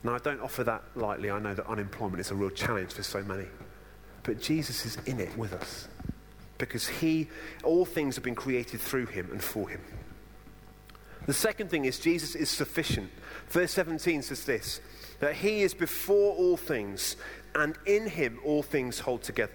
Now, 0.02 0.16
I 0.16 0.18
don't 0.18 0.40
offer 0.40 0.64
that 0.64 0.82
lightly. 0.96 1.30
I 1.30 1.38
know 1.38 1.54
that 1.54 1.68
unemployment 1.68 2.18
is 2.18 2.32
a 2.32 2.34
real 2.34 2.50
challenge 2.50 2.90
for 2.90 3.04
so 3.04 3.22
many. 3.22 3.46
But 4.24 4.40
Jesus 4.40 4.84
is 4.84 4.96
in 5.06 5.20
it 5.20 5.38
with 5.38 5.52
us 5.52 5.86
because 6.58 6.88
He, 6.88 7.28
all 7.62 7.84
things 7.84 8.16
have 8.16 8.24
been 8.24 8.34
created 8.34 8.80
through 8.80 9.06
Him 9.06 9.28
and 9.30 9.40
for 9.40 9.68
Him. 9.68 9.82
The 11.26 11.32
second 11.32 11.70
thing 11.70 11.84
is 11.84 11.98
Jesus 11.98 12.34
is 12.34 12.50
sufficient. 12.50 13.10
Verse 13.48 13.72
17 13.72 14.22
says 14.22 14.44
this 14.44 14.80
that 15.20 15.36
he 15.36 15.62
is 15.62 15.72
before 15.72 16.34
all 16.34 16.56
things, 16.56 17.16
and 17.54 17.78
in 17.86 18.08
him 18.08 18.40
all 18.44 18.62
things 18.62 18.98
hold 18.98 19.22
together. 19.22 19.52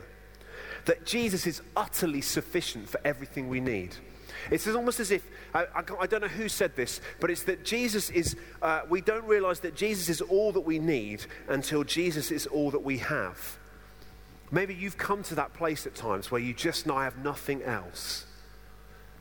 That 0.85 1.05
Jesus 1.05 1.45
is 1.45 1.61
utterly 1.75 2.21
sufficient 2.21 2.87
for 2.87 3.01
everything 3.03 3.49
we 3.49 3.59
need. 3.59 3.95
It's 4.49 4.67
almost 4.67 5.01
as 5.01 5.11
if, 5.11 5.27
I, 5.53 5.65
I, 5.75 5.83
I, 6.01 6.07
don't 6.07 6.21
know 6.21 6.27
who 6.27 6.47
said 6.47 6.75
this, 6.75 7.01
but 7.19 7.29
it's 7.29 7.43
that 7.43 7.65
Jesus 7.65 8.09
is, 8.11 8.37
uh, 8.61 8.81
we 8.89 9.01
don't 9.01 9.25
realize 9.25 9.59
that 9.61 9.75
Jesus 9.75 10.07
is 10.07 10.21
all 10.21 10.51
that 10.53 10.61
we 10.61 10.79
need 10.79 11.25
until 11.49 11.83
Jesus 11.83 12.31
is 12.31 12.47
all 12.47 12.71
that 12.71 12.83
we 12.83 12.99
have. 12.99 13.57
Maybe 14.51 14.73
you've 14.73 14.97
come 14.97 15.23
to 15.23 15.35
that 15.35 15.53
place 15.53 15.85
at 15.85 15.95
times 15.95 16.31
where 16.31 16.39
you 16.39 16.53
just 16.53 16.87
now 16.87 16.99
have 16.99 17.17
nothing 17.17 17.61
else 17.63 18.25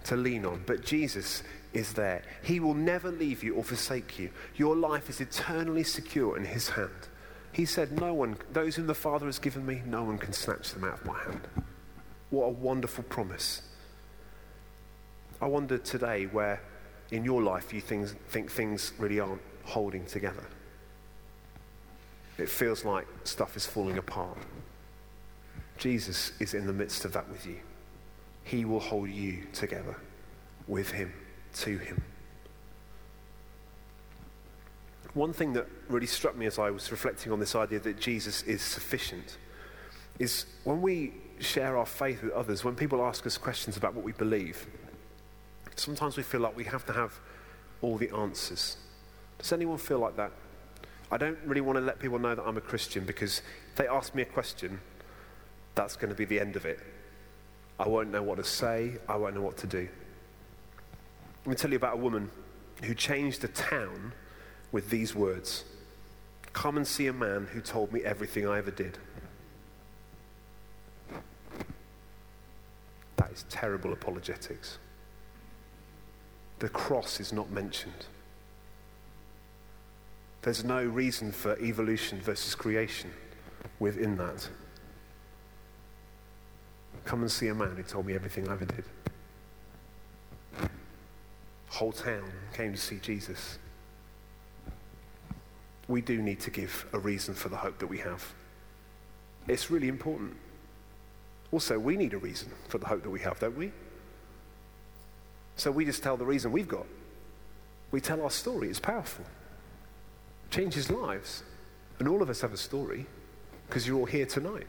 to 0.04 0.16
lean 0.16 0.44
on, 0.44 0.62
but 0.66 0.84
Jesus 0.84 1.42
is 1.76 1.92
there. 1.92 2.22
He 2.42 2.58
will 2.58 2.74
never 2.74 3.10
leave 3.10 3.44
you 3.44 3.54
or 3.54 3.62
forsake 3.62 4.18
you. 4.18 4.30
Your 4.56 4.74
life 4.74 5.10
is 5.10 5.20
eternally 5.20 5.84
secure 5.84 6.36
in 6.36 6.44
His 6.44 6.70
hand. 6.70 7.08
He 7.52 7.64
said, 7.64 7.92
No 7.92 8.14
one, 8.14 8.36
those 8.52 8.76
whom 8.76 8.86
the 8.86 8.94
Father 8.94 9.26
has 9.26 9.38
given 9.38 9.64
me, 9.64 9.82
no 9.86 10.02
one 10.02 10.18
can 10.18 10.32
snatch 10.32 10.72
them 10.72 10.84
out 10.84 11.00
of 11.00 11.06
my 11.06 11.18
hand. 11.18 11.46
What 12.30 12.44
a 12.46 12.50
wonderful 12.50 13.04
promise. 13.04 13.62
I 15.40 15.46
wonder 15.46 15.78
today 15.78 16.26
where 16.26 16.62
in 17.10 17.24
your 17.24 17.42
life 17.42 17.72
you 17.72 17.80
things, 17.80 18.14
think 18.28 18.50
things 18.50 18.92
really 18.98 19.20
aren't 19.20 19.42
holding 19.64 20.06
together. 20.06 20.44
It 22.38 22.48
feels 22.48 22.84
like 22.84 23.06
stuff 23.24 23.56
is 23.56 23.66
falling 23.66 23.98
apart. 23.98 24.38
Jesus 25.78 26.32
is 26.40 26.54
in 26.54 26.66
the 26.66 26.72
midst 26.72 27.04
of 27.04 27.12
that 27.12 27.28
with 27.28 27.46
you. 27.46 27.56
He 28.44 28.64
will 28.64 28.80
hold 28.80 29.10
you 29.10 29.44
together 29.52 29.96
with 30.66 30.90
Him 30.90 31.12
to 31.56 31.78
him. 31.78 32.02
One 35.14 35.32
thing 35.32 35.54
that 35.54 35.66
really 35.88 36.06
struck 36.06 36.36
me 36.36 36.46
as 36.46 36.58
I 36.58 36.70
was 36.70 36.90
reflecting 36.90 37.32
on 37.32 37.40
this 37.40 37.54
idea 37.54 37.80
that 37.80 37.98
Jesus 37.98 38.42
is 38.42 38.60
sufficient 38.60 39.38
is 40.18 40.44
when 40.64 40.82
we 40.82 41.14
share 41.38 41.76
our 41.76 41.86
faith 41.86 42.22
with 42.22 42.32
others, 42.32 42.64
when 42.64 42.74
people 42.74 43.02
ask 43.02 43.26
us 43.26 43.38
questions 43.38 43.76
about 43.76 43.94
what 43.94 44.04
we 44.04 44.12
believe, 44.12 44.66
sometimes 45.74 46.16
we 46.16 46.22
feel 46.22 46.40
like 46.40 46.56
we 46.56 46.64
have 46.64 46.84
to 46.86 46.92
have 46.92 47.18
all 47.80 47.96
the 47.96 48.10
answers. 48.10 48.76
Does 49.38 49.52
anyone 49.52 49.78
feel 49.78 49.98
like 49.98 50.16
that? 50.16 50.32
I 51.10 51.16
don't 51.18 51.38
really 51.44 51.60
want 51.60 51.76
to 51.76 51.84
let 51.84 51.98
people 51.98 52.18
know 52.18 52.34
that 52.34 52.42
I'm 52.42 52.56
a 52.56 52.62
Christian 52.62 53.04
because 53.04 53.40
if 53.70 53.76
they 53.76 53.86
ask 53.86 54.14
me 54.14 54.22
a 54.22 54.26
question, 54.26 54.80
that's 55.74 55.96
going 55.96 56.10
to 56.10 56.16
be 56.16 56.24
the 56.24 56.40
end 56.40 56.56
of 56.56 56.66
it. 56.66 56.80
I 57.78 57.88
won't 57.88 58.10
know 58.10 58.22
what 58.22 58.36
to 58.36 58.44
say, 58.44 58.96
I 59.08 59.16
won't 59.16 59.34
know 59.34 59.42
what 59.42 59.56
to 59.58 59.66
do. 59.66 59.88
Let 61.46 61.50
me 61.50 61.54
tell 61.54 61.70
you 61.70 61.76
about 61.76 61.94
a 61.94 61.98
woman 61.98 62.28
who 62.82 62.92
changed 62.92 63.44
a 63.44 63.48
town 63.48 64.12
with 64.72 64.90
these 64.90 65.14
words 65.14 65.64
Come 66.52 66.76
and 66.76 66.86
see 66.86 67.06
a 67.06 67.12
man 67.12 67.46
who 67.52 67.60
told 67.60 67.92
me 67.92 68.02
everything 68.02 68.48
I 68.48 68.56
ever 68.56 68.70
did. 68.70 68.96
That 73.16 73.30
is 73.30 73.44
terrible 73.50 73.92
apologetics. 73.92 74.78
The 76.58 76.70
cross 76.70 77.20
is 77.20 77.30
not 77.30 77.50
mentioned. 77.50 78.06
There's 80.42 80.64
no 80.64 80.82
reason 80.82 81.30
for 81.30 81.58
evolution 81.60 82.22
versus 82.22 82.54
creation 82.54 83.10
within 83.78 84.16
that. 84.16 84.48
Come 87.04 87.20
and 87.20 87.30
see 87.30 87.48
a 87.48 87.54
man 87.54 87.76
who 87.76 87.82
told 87.82 88.06
me 88.06 88.14
everything 88.14 88.48
I 88.48 88.54
ever 88.54 88.64
did 88.64 88.84
whole 91.76 91.92
town 91.92 92.32
came 92.54 92.72
to 92.72 92.78
see 92.78 92.96
Jesus. 92.96 93.58
We 95.88 96.00
do 96.00 96.22
need 96.22 96.40
to 96.40 96.50
give 96.50 96.86
a 96.94 96.98
reason 96.98 97.34
for 97.34 97.50
the 97.50 97.56
hope 97.56 97.78
that 97.78 97.86
we 97.86 97.98
have. 97.98 98.24
It's 99.46 99.70
really 99.70 99.88
important. 99.88 100.34
Also, 101.52 101.78
we 101.78 101.96
need 101.96 102.14
a 102.14 102.18
reason 102.18 102.50
for 102.68 102.78
the 102.78 102.86
hope 102.86 103.02
that 103.02 103.10
we 103.10 103.20
have, 103.20 103.38
don't 103.38 103.56
we? 103.56 103.72
So 105.56 105.70
we 105.70 105.84
just 105.84 106.02
tell 106.02 106.16
the 106.16 106.24
reason 106.24 106.50
we've 106.50 106.66
got. 106.66 106.86
We 107.90 108.00
tell 108.00 108.22
our 108.22 108.30
story. 108.30 108.68
It's 108.70 108.80
powerful. 108.80 109.26
It 110.46 110.54
Changes 110.54 110.90
lives. 110.90 111.42
And 111.98 112.08
all 112.08 112.22
of 112.22 112.30
us 112.30 112.40
have 112.40 112.54
a 112.54 112.58
story 112.58 113.04
because 113.68 113.86
you're 113.86 113.98
all 113.98 114.06
here 114.06 114.26
tonight. 114.26 114.66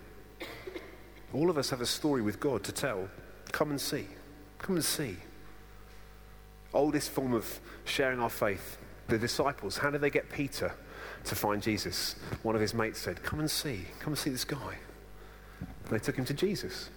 All 1.33 1.49
of 1.49 1.57
us 1.57 1.69
have 1.69 1.79
a 1.79 1.85
story 1.85 2.21
with 2.21 2.41
God 2.41 2.65
to 2.65 2.73
tell. 2.73 3.07
Come 3.53 3.69
and 3.69 3.79
see. 3.79 4.07
Come 4.59 4.75
and 4.75 4.85
see 4.85 5.17
oldest 6.73 7.11
form 7.11 7.33
of 7.33 7.59
sharing 7.85 8.19
our 8.19 8.29
faith. 8.29 8.77
The 9.07 9.17
disciples, 9.17 9.77
how 9.77 9.89
did 9.89 10.01
they 10.01 10.09
get 10.09 10.29
Peter 10.29 10.73
to 11.25 11.35
find 11.35 11.61
Jesus? 11.61 12.15
One 12.43 12.55
of 12.55 12.61
his 12.61 12.73
mates 12.73 12.99
said, 12.99 13.23
Come 13.23 13.39
and 13.39 13.49
see, 13.49 13.85
come 13.99 14.13
and 14.13 14.17
see 14.17 14.29
this 14.29 14.43
guy. 14.43 14.77
And 15.59 15.89
they 15.89 15.99
took 15.99 16.15
him 16.15 16.25
to 16.25 16.33
Jesus. 16.33 16.89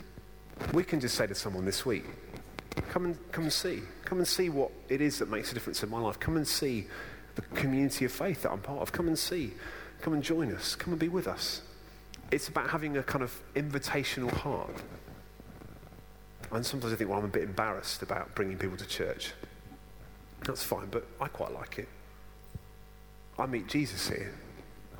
We 0.72 0.82
can 0.82 1.00
just 1.00 1.14
say 1.14 1.26
to 1.26 1.34
someone 1.34 1.64
this 1.64 1.86
week, 1.86 2.04
Come 2.90 3.04
and, 3.04 3.32
come 3.32 3.44
and 3.44 3.52
see. 3.52 3.82
Come 4.04 4.18
and 4.18 4.26
see 4.26 4.48
what 4.48 4.70
it 4.88 5.00
is 5.00 5.18
that 5.18 5.30
makes 5.30 5.50
a 5.50 5.54
difference 5.54 5.82
in 5.82 5.90
my 5.90 6.00
life. 6.00 6.18
Come 6.18 6.36
and 6.36 6.46
see 6.46 6.86
the 7.34 7.42
community 7.42 8.04
of 8.04 8.12
faith 8.12 8.42
that 8.42 8.50
I'm 8.50 8.60
part 8.60 8.80
of. 8.80 8.92
Come 8.92 9.08
and 9.08 9.18
see. 9.18 9.52
Come 10.00 10.14
and 10.14 10.22
join 10.22 10.52
us. 10.54 10.74
Come 10.74 10.92
and 10.92 11.00
be 11.00 11.08
with 11.08 11.28
us. 11.28 11.62
It's 12.30 12.48
about 12.48 12.70
having 12.70 12.96
a 12.96 13.02
kind 13.02 13.22
of 13.22 13.40
invitational 13.54 14.30
heart. 14.30 14.82
And 16.52 16.64
sometimes 16.64 16.92
I 16.92 16.96
think, 16.96 17.10
well, 17.10 17.18
I'm 17.18 17.24
a 17.24 17.28
bit 17.28 17.44
embarrassed 17.44 18.02
about 18.02 18.34
bringing 18.34 18.58
people 18.58 18.76
to 18.76 18.86
church. 18.86 19.32
That's 20.46 20.62
fine, 20.62 20.86
but 20.90 21.06
I 21.20 21.28
quite 21.28 21.52
like 21.52 21.78
it. 21.78 21.88
I 23.38 23.46
meet 23.46 23.68
Jesus 23.68 24.08
here, 24.08 24.34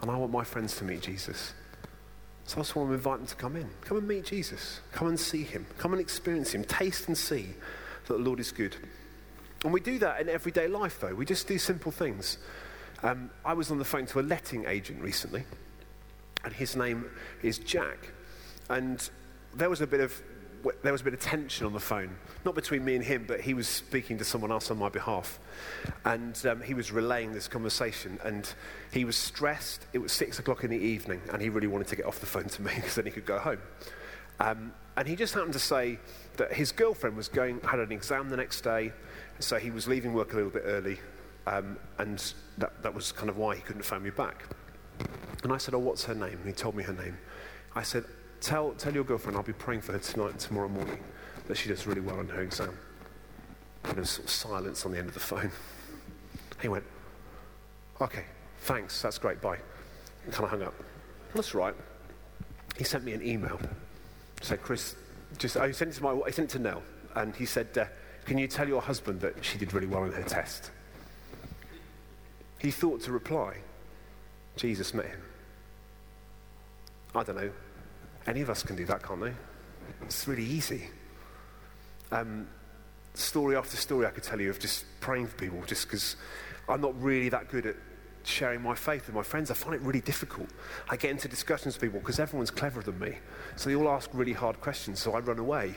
and 0.01 0.11
I 0.11 0.17
want 0.17 0.33
my 0.33 0.45
friends 0.45 0.77
to 0.77 0.85
meet 0.85 1.03
Jesus. 1.03 1.53
So 2.45 2.57
I 2.57 2.61
just 2.61 2.75
want 2.75 2.89
to 2.89 2.95
invite 2.95 3.19
them 3.19 3.27
to 3.27 3.35
come 3.37 3.57
in. 3.57 3.69
Come 3.83 3.99
and 3.99 4.09
meet 4.09 4.25
Jesus. 4.25 4.81
Come 4.93 5.09
and 5.09 5.21
see 5.21 5.45
him. 5.45 5.67
Come 5.79 5.93
and 5.93 6.01
experience 6.01 6.53
him. 6.53 6.65
Taste 6.65 7.07
and 7.07 7.17
see 7.17 7.47
that 8.07 8.15
the 8.15 8.19
Lord 8.19 8.41
is 8.41 8.51
good. 8.51 8.77
And 9.63 9.73
we 9.73 9.81
do 9.81 9.99
that 9.99 10.21
in 10.21 10.29
everyday 10.29 10.67
life, 10.69 10.99
though. 11.01 11.15
We 11.15 11.27
just 11.27 11.47
do 11.47 11.59
simple 11.59 11.93
things. 11.93 12.39
Um, 13.03 13.31
I 13.45 13.53
was 13.53 13.71
on 13.71 13.79
the 13.79 13.85
phone 13.85 14.07
to 14.07 14.21
a 14.21 14.23
letting 14.23 14.67
agent 14.67 15.01
recently, 15.01 15.45
and 16.45 16.53
his 16.53 16.77
name 16.77 17.09
is 17.43 17.59
Jack. 17.59 18.13
And 18.69 19.09
there 19.55 19.71
was 19.71 19.81
a 19.81 19.87
bit 19.87 20.01
of 20.01 20.21
there 20.83 20.93
was 20.93 21.01
a 21.01 21.05
bit 21.05 21.15
of 21.15 21.21
tension 21.21 21.67
on 21.67 21.73
the 21.73 21.81
phone, 21.81 22.17
not 22.45 22.55
between 22.55 22.85
me 22.85 22.95
and 22.95 23.05
him, 23.05 23.25
but 23.27 23.41
he 23.41 23.55
was 23.55 23.69
speaking 23.69 24.19
to 24.19 24.25
someone 24.25 24.51
else 24.51 24.71
on 24.71 24.79
my 24.79 24.89
behalf. 24.89 25.39
And 26.05 26.39
um, 26.47 26.61
he 26.61 26.75
was 26.75 26.93
relaying 26.93 27.33
this 27.33 27.49
conversation, 27.49 28.19
and 28.25 28.53
he 28.93 29.05
was 29.05 29.17
stressed. 29.17 29.87
It 29.93 29.99
was 29.99 30.13
six 30.13 30.39
o'clock 30.39 30.65
in 30.65 30.71
the 30.71 30.79
evening, 30.79 31.21
and 31.33 31.41
he 31.41 31.49
really 31.49 31.67
wanted 31.67 31.89
to 31.89 31.97
get 31.97 32.07
off 32.07 32.21
the 32.21 32.27
phone 32.27 32.45
to 32.49 32.63
me 32.63 32.73
because 32.77 32.95
then 32.95 33.05
he 33.05 33.11
could 33.11 33.27
go 33.27 33.39
home. 33.39 33.61
Um, 34.39 34.73
and 34.97 35.07
he 35.07 35.17
just 35.17 35.35
happened 35.35 35.53
to 35.53 35.59
say 35.59 35.99
that 36.37 36.53
his 36.53 36.73
girlfriend 36.73 37.17
was 37.17 37.29
going, 37.29 37.61
had 37.61 37.79
an 37.79 37.93
exam 37.93 38.29
the 38.31 38.37
next 38.37 38.63
day, 38.63 38.93
so 39.39 39.57
he 39.57 39.71
was 39.71 39.87
leaving 39.87 40.13
work 40.13 40.33
a 40.33 40.37
little 40.37 40.51
bit 40.51 40.63
early, 40.65 40.99
um, 41.47 41.79
and 41.99 42.33
that, 42.59 42.83
that 42.83 42.95
was 42.95 43.13
kind 43.13 43.29
of 43.29 43.37
why 43.37 43.55
he 43.55 43.63
couldn't 43.63 43.83
phone 43.83 44.03
me 44.03 44.11
back. 44.11 44.45
And 45.43 45.53
I 45.53 45.57
said, 45.57 45.75
Oh, 45.75 45.79
what's 45.79 46.05
her 46.05 46.15
name? 46.15 46.39
And 46.39 46.47
he 46.47 46.53
told 46.53 46.75
me 46.75 46.83
her 46.83 46.93
name. 46.93 47.17
I 47.75 47.83
said, 47.83 48.05
Tell, 48.41 48.73
tell 48.73 48.95
your 48.95 49.05
girlfriend 49.05 49.37
I'll 49.37 49.43
be 49.43 49.53
praying 49.53 49.83
for 49.83 49.93
her 49.93 49.99
tonight 49.99 50.31
and 50.31 50.41
tomorrow 50.41 50.69
morning 50.69 50.99
that 51.47 51.57
she 51.57 51.69
does 51.69 51.87
really 51.87 52.01
well 52.01 52.19
on 52.19 52.29
her 52.29 52.43
exam. 52.43 52.77
And 53.85 53.95
there 53.95 54.01
was 54.01 54.11
sort 54.11 54.25
of 54.25 54.31
silence 54.31 54.87
on 54.87 54.93
the 54.93 54.99
end 54.99 55.09
of 55.09 55.15
the 55.15 55.21
phone. 55.21 55.51
He 56.61 56.69
went, 56.69 56.85
Okay, 58.01 58.25
thanks, 58.61 59.03
that's 59.03 59.19
great, 59.19 59.41
bye. 59.43 59.59
And 60.25 60.33
kind 60.33 60.45
of 60.45 60.51
hung 60.51 60.63
up. 60.63 60.75
That's 61.35 61.55
right. 61.55 61.75
He 62.77 62.85
sent 62.85 63.05
me 63.05 63.13
an 63.13 63.23
email. 63.23 63.61
Said, 64.41 64.63
Chris, 64.63 64.97
just, 65.37 65.57
I 65.59 65.71
sent 65.73 65.91
it 65.91 65.95
to 65.95 66.03
my, 66.03 66.19
I 66.27 66.31
sent 66.31 66.51
it 66.51 66.57
to 66.57 66.59
Nell, 66.61 66.83
and 67.15 67.37
he 67.37 67.45
said, 67.45 67.77
uh, 67.77 67.85
Can 68.25 68.39
you 68.39 68.49
tell 68.49 68.67
your 68.67 68.81
husband 68.81 69.21
that 69.21 69.45
she 69.45 69.59
did 69.59 69.75
really 69.75 69.87
well 69.87 70.05
in 70.05 70.13
her 70.13 70.23
test? 70.23 70.71
He 72.59 72.71
thought 72.71 73.03
to 73.03 73.13
reply, 73.13 73.57
Jesus 74.57 74.95
met 74.95 75.07
him. 75.07 75.21
I 77.15 77.23
don't 77.23 77.37
know. 77.37 77.51
Any 78.31 78.43
of 78.43 78.49
us 78.49 78.63
can 78.63 78.77
do 78.77 78.85
that, 78.85 79.03
can't 79.03 79.21
they? 79.21 79.33
It's 80.03 80.29
really 80.29 80.45
easy. 80.45 80.89
Um, 82.13 82.47
story 83.15 83.57
after 83.57 83.77
story 83.77 84.07
I 84.07 84.11
could 84.11 84.23
tell 84.23 84.41
you 84.41 84.51
of 84.51 84.61
just 84.61 84.85
praying 85.01 85.27
for 85.27 85.37
people, 85.37 85.61
just 85.67 85.89
because 85.89 86.15
I'm 86.69 86.81
not 86.81 86.95
really 87.03 87.29
that 87.31 87.49
good 87.49 87.67
at 87.67 87.75
sharing 88.23 88.63
my 88.63 88.77
faith 88.77 89.07
with 89.07 89.17
my 89.17 89.25
friends. 89.25 89.51
I 89.51 89.55
find 89.55 89.75
it 89.75 89.81
really 89.81 90.01
difficult. 90.01 90.49
I 90.89 90.97
get 90.97 91.11
into 91.11 91.27
discussions 91.27 91.75
with 91.75 91.83
people 91.83 91.99
because 91.99 92.21
everyone's 92.21 92.53
cleverer 92.53 92.85
than 92.85 93.01
me. 93.01 93.17
So 93.57 93.69
they 93.69 93.75
all 93.75 93.89
ask 93.89 94.09
really 94.13 94.33
hard 94.33 94.61
questions, 94.61 95.01
so 95.01 95.15
I 95.15 95.19
run 95.19 95.41
away. 95.41 95.75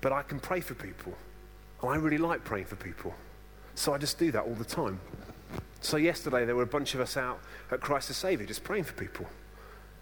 But 0.00 0.12
I 0.12 0.22
can 0.22 0.40
pray 0.40 0.58
for 0.58 0.74
people. 0.74 1.14
And 1.82 1.92
I 1.92 1.94
really 1.98 2.18
like 2.18 2.42
praying 2.42 2.64
for 2.64 2.74
people. 2.74 3.14
So 3.76 3.94
I 3.94 3.98
just 3.98 4.18
do 4.18 4.32
that 4.32 4.42
all 4.42 4.54
the 4.54 4.64
time. 4.64 4.98
So 5.82 5.98
yesterday 5.98 6.44
there 6.44 6.56
were 6.56 6.64
a 6.64 6.66
bunch 6.66 6.96
of 6.96 7.00
us 7.00 7.16
out 7.16 7.38
at 7.70 7.80
Christ 7.80 8.08
the 8.08 8.14
Saviour 8.14 8.48
just 8.48 8.64
praying 8.64 8.84
for 8.84 8.94
people. 8.94 9.26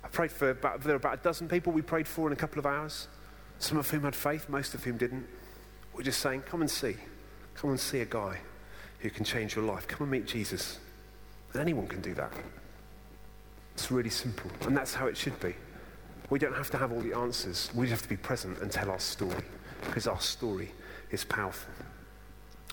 I 0.05 0.09
prayed 0.09 0.31
for 0.31 0.51
about, 0.51 0.83
there 0.83 0.93
were 0.93 0.97
about 0.97 1.15
a 1.15 1.23
dozen 1.23 1.49
people 1.49 1.73
we 1.73 1.83
prayed 1.83 2.07
for 2.07 2.27
in 2.27 2.33
a 2.33 2.37
couple 2.37 2.59
of 2.59 2.67
hours, 2.67 3.09
some 3.59 3.79
of 3.79 3.91
whom 3.91 4.03
had 4.03 4.15
faith, 4.15 4.49
most 4.49 4.75
of 4.75 4.85
whom 4.85 4.97
didn't. 4.97 5.27
We're 5.95 6.03
just 6.03 6.21
saying, 6.21 6.43
come 6.43 6.61
and 6.61 6.71
see. 6.71 6.97
Come 7.55 7.71
and 7.71 7.81
see 7.81 8.01
a 8.01 8.07
guy 8.07 8.39
who 9.01 9.11
can 9.11 9.25
change 9.25 9.57
your 9.57 9.65
life. 9.65 9.89
Come 9.89 10.03
and 10.03 10.11
meet 10.11 10.27
Jesus. 10.27 10.79
And 11.53 11.61
anyone 11.61 11.87
can 11.89 12.01
do 12.01 12.15
that. 12.15 12.33
It's 13.75 13.91
really 13.91 14.11
simple. 14.11 14.51
And 14.63 14.77
that's 14.77 14.95
how 14.95 15.07
it 15.07 15.17
should 15.17 15.39
be. 15.41 15.55
We 16.31 16.39
don't 16.39 16.55
have 16.55 16.71
to 16.71 16.79
have 16.79 16.93
all 16.93 17.01
the 17.01 17.17
answers. 17.17 17.71
We 17.75 17.87
just 17.87 17.93
have 17.93 18.03
to 18.03 18.09
be 18.09 18.17
present 18.17 18.59
and 18.61 18.71
tell 18.71 18.91
our 18.91 19.01
story 19.01 19.45
because 19.87 20.07
our 20.07 20.21
story 20.21 20.73
is 21.11 21.25
powerful. 21.25 21.73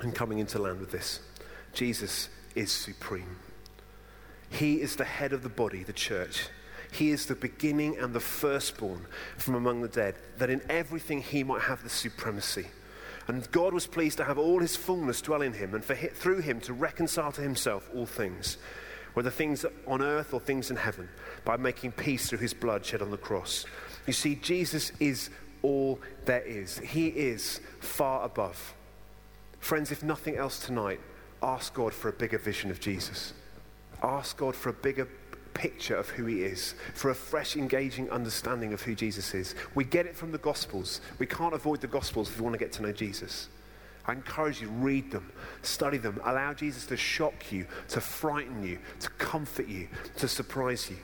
And 0.02 0.14
coming 0.14 0.40
into 0.40 0.60
land 0.60 0.80
with 0.80 0.92
this, 0.92 1.22
Jesus 1.74 2.30
is 2.54 2.72
supreme. 2.72 3.38
He 4.50 4.82
is 4.82 4.96
the 4.96 5.06
head 5.06 5.34
of 5.34 5.44
the 5.44 5.50
body, 5.50 5.84
the 5.84 5.94
church. 5.94 6.48
He 6.96 7.12
is 7.12 7.26
the 7.26 7.36
beginning 7.36 7.98
and 7.98 8.14
the 8.14 8.20
firstborn 8.20 9.06
from 9.38 9.56
among 9.56 9.82
the 9.82 9.88
dead, 9.90 10.16
that 10.38 10.50
in 10.50 10.62
everything 10.70 11.22
he 11.22 11.44
might 11.44 11.64
have 11.64 11.84
the 11.84 11.90
supremacy. 11.90 12.68
And 13.28 13.52
God 13.52 13.74
was 13.74 13.88
pleased 13.88 14.18
to 14.18 14.24
have 14.24 14.38
all 14.38 14.60
his 14.60 14.78
fullness 14.78 15.22
dwell 15.22 15.42
in 15.42 15.54
him, 15.54 15.74
and 15.74 15.84
for 15.84 15.96
through 15.96 16.40
him 16.40 16.62
to 16.62 16.74
reconcile 16.74 17.32
to 17.34 17.42
himself 17.42 17.90
all 17.94 18.06
things, 18.06 18.58
whether 19.14 19.30
things 19.30 19.66
on 19.88 20.02
earth 20.02 20.34
or 20.34 20.40
things 20.40 20.70
in 20.70 20.78
heaven, 20.78 21.10
by 21.44 21.58
making 21.58 21.92
peace 21.92 22.30
through 22.30 22.40
his 22.40 22.54
blood 22.54 22.86
shed 22.86 23.02
on 23.02 23.12
the 23.12 23.18
cross. 23.18 23.66
You 24.08 24.14
see, 24.14 24.36
Jesus 24.36 24.92
is 25.00 25.30
all 25.64 26.00
there 26.26 26.44
is. 26.44 26.78
He 26.78 27.08
is 27.08 27.60
far 27.80 28.24
above. 28.24 28.74
Friends, 29.60 29.92
if 29.92 30.04
nothing 30.04 30.38
else 30.38 30.60
tonight, 30.60 31.02
ask 31.42 31.74
God 31.74 31.94
for 31.94 32.10
a 32.10 32.14
bigger 32.14 32.38
vision 32.38 32.72
of 32.72 32.80
Jesus. 32.80 33.34
Ask 34.04 34.38
God 34.38 34.56
for 34.56 34.70
a 34.70 34.74
bigger 34.74 35.08
picture 35.56 35.96
of 35.96 36.10
who 36.10 36.28
he 36.28 36.44
is, 36.44 36.76
for 36.94 37.10
a 37.10 37.16
fresh, 37.16 37.56
engaging 37.56 38.12
understanding 38.12 38.74
of 38.74 38.84
who 38.84 38.94
Jesus 38.94 39.34
is. 39.34 39.56
We 39.74 39.86
get 39.86 40.06
it 40.06 40.16
from 40.16 40.32
the 40.32 40.38
Gospels. 40.38 41.02
We 41.18 41.26
can't 41.26 41.56
avoid 41.56 41.82
the 41.82 41.88
Gospels 41.88 42.30
if 42.30 42.38
we 42.38 42.44
want 42.44 42.54
to 42.54 42.60
get 42.60 42.72
to 42.74 42.84
know 42.84 42.92
Jesus. 42.92 43.48
I 44.08 44.12
encourage 44.12 44.62
you, 44.62 44.68
read 44.68 45.10
them, 45.10 45.32
study 45.64 45.98
them, 45.98 46.22
allow 46.24 46.54
Jesus 46.54 46.86
to 46.88 46.98
shock 46.98 47.52
you, 47.52 47.66
to 47.88 48.00
frighten 48.00 48.64
you, 48.64 48.78
to 49.00 49.10
comfort 49.12 49.68
you, 49.68 49.88
to 50.18 50.28
surprise 50.28 50.88
you. 50.92 50.98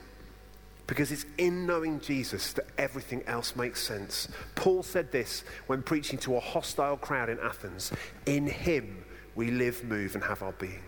Because 0.86 1.10
it's 1.10 1.26
in 1.38 1.66
knowing 1.66 2.00
Jesus 2.00 2.52
that 2.52 2.66
everything 2.78 3.22
else 3.26 3.56
makes 3.56 3.82
sense. 3.82 4.28
Paul 4.54 4.82
said 4.82 5.10
this 5.10 5.42
when 5.66 5.82
preaching 5.82 6.18
to 6.20 6.36
a 6.36 6.40
hostile 6.40 6.96
crowd 6.96 7.28
in 7.28 7.38
Athens 7.40 7.92
In 8.26 8.46
him 8.46 9.04
we 9.34 9.50
live, 9.50 9.82
move, 9.84 10.14
and 10.14 10.22
have 10.22 10.42
our 10.42 10.52
being. 10.52 10.82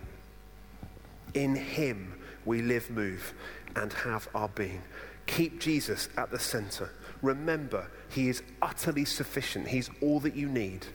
In 1.33 1.55
him 1.55 2.13
we 2.45 2.61
live, 2.61 2.89
move, 2.89 3.33
and 3.75 3.91
have 3.91 4.29
our 4.33 4.49
being. 4.49 4.81
Keep 5.25 5.59
Jesus 5.59 6.09
at 6.17 6.31
the 6.31 6.39
center. 6.39 6.91
Remember, 7.21 7.87
He 8.09 8.29
is 8.29 8.43
utterly 8.61 9.05
sufficient. 9.05 9.67
He's 9.67 9.89
all 10.01 10.19
that 10.21 10.35
you 10.35 10.47
need. 10.47 10.85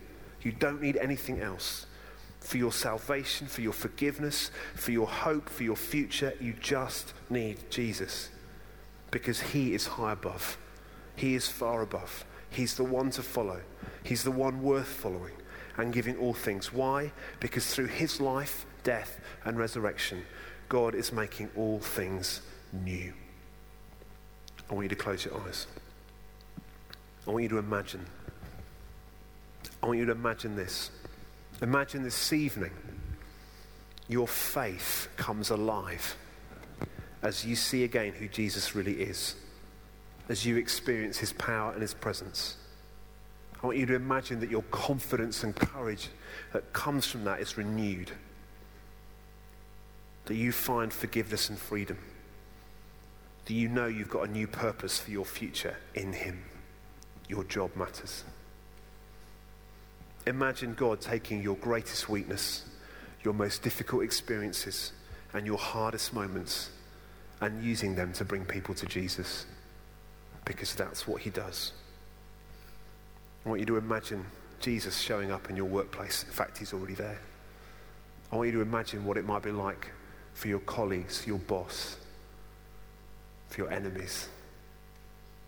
You 0.42 0.52
don't 0.52 0.80
need 0.80 0.96
anything 0.96 1.40
else. 1.40 1.86
For 2.40 2.56
your 2.56 2.72
salvation, 2.72 3.46
for 3.46 3.60
your 3.60 3.72
forgiveness, 3.72 4.50
for 4.74 4.92
your 4.92 5.06
hope, 5.06 5.48
for 5.48 5.62
your 5.62 5.76
future, 5.76 6.32
you 6.40 6.54
just 6.54 7.12
need 7.28 7.70
Jesus. 7.70 8.30
Because 9.10 9.40
He 9.40 9.74
is 9.74 9.86
high 9.86 10.12
above, 10.12 10.56
He 11.16 11.34
is 11.34 11.48
far 11.48 11.82
above. 11.82 12.24
He's 12.48 12.76
the 12.76 12.84
one 12.84 13.10
to 13.10 13.22
follow, 13.22 13.60
He's 14.02 14.22
the 14.22 14.30
one 14.30 14.62
worth 14.62 14.88
following 14.88 15.34
and 15.76 15.92
giving 15.92 16.16
all 16.16 16.34
things. 16.34 16.72
Why? 16.72 17.12
Because 17.40 17.66
through 17.72 17.86
His 17.86 18.20
life, 18.20 18.64
death, 18.82 19.20
and 19.44 19.58
resurrection, 19.58 20.24
God 20.70 20.94
is 20.94 21.12
making 21.12 21.50
all 21.56 21.80
things 21.80 22.42
new. 22.72 23.12
I 24.70 24.74
want 24.74 24.84
you 24.84 24.88
to 24.88 24.94
close 24.94 25.24
your 25.24 25.38
eyes. 25.40 25.66
I 27.26 27.30
want 27.32 27.42
you 27.42 27.48
to 27.48 27.58
imagine. 27.58 28.06
I 29.82 29.86
want 29.86 29.98
you 29.98 30.06
to 30.06 30.12
imagine 30.12 30.54
this. 30.54 30.92
Imagine 31.60 32.04
this 32.04 32.32
evening 32.32 32.70
your 34.06 34.28
faith 34.28 35.08
comes 35.16 35.50
alive 35.50 36.16
as 37.22 37.44
you 37.44 37.56
see 37.56 37.82
again 37.82 38.12
who 38.12 38.28
Jesus 38.28 38.76
really 38.76 38.94
is, 39.02 39.34
as 40.28 40.46
you 40.46 40.56
experience 40.56 41.18
his 41.18 41.32
power 41.32 41.72
and 41.72 41.82
his 41.82 41.94
presence. 41.94 42.56
I 43.60 43.66
want 43.66 43.76
you 43.76 43.86
to 43.86 43.94
imagine 43.94 44.38
that 44.38 44.50
your 44.50 44.62
confidence 44.70 45.42
and 45.42 45.54
courage 45.54 46.10
that 46.52 46.72
comes 46.72 47.06
from 47.06 47.24
that 47.24 47.40
is 47.40 47.58
renewed 47.58 48.12
that 50.30 50.36
you 50.36 50.52
find 50.52 50.92
forgiveness 50.92 51.48
and 51.48 51.58
freedom. 51.58 51.98
Do 53.46 53.52
you 53.52 53.68
know 53.68 53.88
you've 53.88 54.08
got 54.08 54.28
a 54.28 54.30
new 54.30 54.46
purpose 54.46 54.96
for 54.96 55.10
your 55.10 55.24
future 55.24 55.74
in 55.96 56.12
Him? 56.12 56.44
Your 57.26 57.42
job 57.42 57.74
matters. 57.74 58.22
Imagine 60.28 60.74
God 60.74 61.00
taking 61.00 61.42
your 61.42 61.56
greatest 61.56 62.08
weakness, 62.08 62.64
your 63.24 63.34
most 63.34 63.64
difficult 63.64 64.04
experiences, 64.04 64.92
and 65.32 65.46
your 65.46 65.58
hardest 65.58 66.14
moments 66.14 66.70
and 67.40 67.64
using 67.64 67.96
them 67.96 68.12
to 68.12 68.24
bring 68.24 68.44
people 68.44 68.72
to 68.76 68.86
Jesus 68.86 69.46
because 70.44 70.76
that's 70.76 71.08
what 71.08 71.22
He 71.22 71.30
does. 71.30 71.72
I 73.44 73.48
want 73.48 73.58
you 73.58 73.66
to 73.66 73.78
imagine 73.78 74.24
Jesus 74.60 74.96
showing 74.96 75.32
up 75.32 75.50
in 75.50 75.56
your 75.56 75.66
workplace. 75.66 76.22
In 76.22 76.30
fact, 76.30 76.58
He's 76.58 76.72
already 76.72 76.94
there. 76.94 77.18
I 78.30 78.36
want 78.36 78.46
you 78.46 78.52
to 78.52 78.60
imagine 78.60 79.04
what 79.04 79.16
it 79.16 79.24
might 79.24 79.42
be 79.42 79.50
like 79.50 79.90
for 80.34 80.48
your 80.48 80.60
colleagues, 80.60 81.26
your 81.26 81.38
boss, 81.38 81.96
for 83.48 83.62
your 83.62 83.72
enemies. 83.72 84.28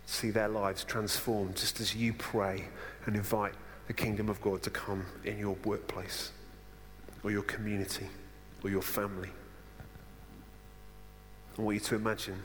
See 0.06 0.30
their 0.30 0.48
lives 0.48 0.84
transformed 0.84 1.56
just 1.56 1.80
as 1.80 1.94
you 1.94 2.12
pray 2.12 2.64
and 3.06 3.16
invite 3.16 3.54
the 3.86 3.92
kingdom 3.92 4.28
of 4.28 4.40
God 4.40 4.62
to 4.62 4.70
come 4.70 5.06
in 5.24 5.38
your 5.38 5.56
workplace 5.64 6.32
or 7.22 7.30
your 7.30 7.42
community 7.42 8.06
or 8.62 8.70
your 8.70 8.82
family. 8.82 9.30
I 11.58 11.62
want 11.62 11.74
you 11.74 11.80
to 11.80 11.94
imagine 11.94 12.42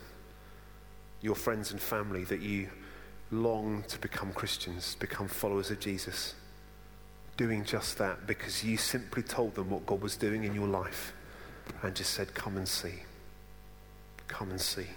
your 1.21 1.35
friends 1.35 1.71
and 1.71 1.81
family 1.81 2.23
that 2.25 2.41
you 2.41 2.69
long 3.31 3.83
to 3.87 3.99
become 3.99 4.31
Christians, 4.31 4.95
become 4.99 5.27
followers 5.27 5.71
of 5.71 5.79
Jesus, 5.79 6.35
doing 7.35 7.63
just 7.63 7.97
that 7.97 8.27
because 8.27 8.63
you 8.63 8.77
simply 8.77 9.23
told 9.23 9.55
them 9.55 9.69
what 9.69 9.85
God 9.85 10.01
was 10.01 10.15
doing 10.15 10.43
in 10.43 10.53
your 10.53 10.67
life 10.67 11.13
and 11.83 11.95
just 11.95 12.13
said, 12.13 12.33
Come 12.33 12.57
and 12.57 12.67
see. 12.67 13.03
Come 14.27 14.51
and 14.51 14.61
see. 14.61 14.87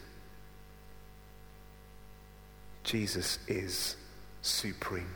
Jesus 2.85 3.39
is 3.47 3.97
supreme. 4.43 5.15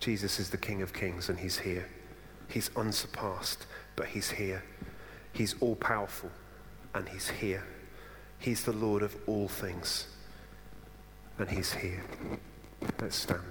Jesus 0.00 0.38
is 0.38 0.50
the 0.50 0.56
King 0.56 0.82
of 0.82 0.92
Kings 0.92 1.28
and 1.28 1.38
he's 1.38 1.58
here. 1.58 1.86
He's 2.48 2.70
unsurpassed, 2.76 3.66
but 3.96 4.06
he's 4.06 4.30
here. 4.30 4.62
He's 5.32 5.54
all 5.60 5.76
powerful 5.76 6.30
and 6.94 7.08
he's 7.08 7.28
here. 7.28 7.64
He's 8.38 8.64
the 8.64 8.72
Lord 8.72 9.02
of 9.02 9.16
all 9.26 9.48
things 9.48 10.06
and 11.38 11.50
he's 11.50 11.72
here. 11.74 12.02
Let's 13.00 13.16
stand. 13.16 13.42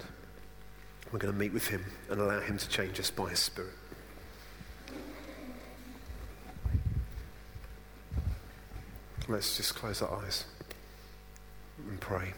We're 1.11 1.19
going 1.19 1.33
to 1.33 1.39
meet 1.39 1.53
with 1.53 1.67
him 1.67 1.85
and 2.09 2.19
allow 2.19 2.39
him 2.39 2.57
to 2.57 2.69
change 2.69 2.99
us 2.99 3.11
by 3.11 3.29
his 3.29 3.39
Spirit. 3.39 3.73
Let's 9.27 9.57
just 9.57 9.73
close 9.73 10.03
our 10.03 10.23
eyes 10.23 10.45
and 11.89 11.99
pray. 11.99 12.33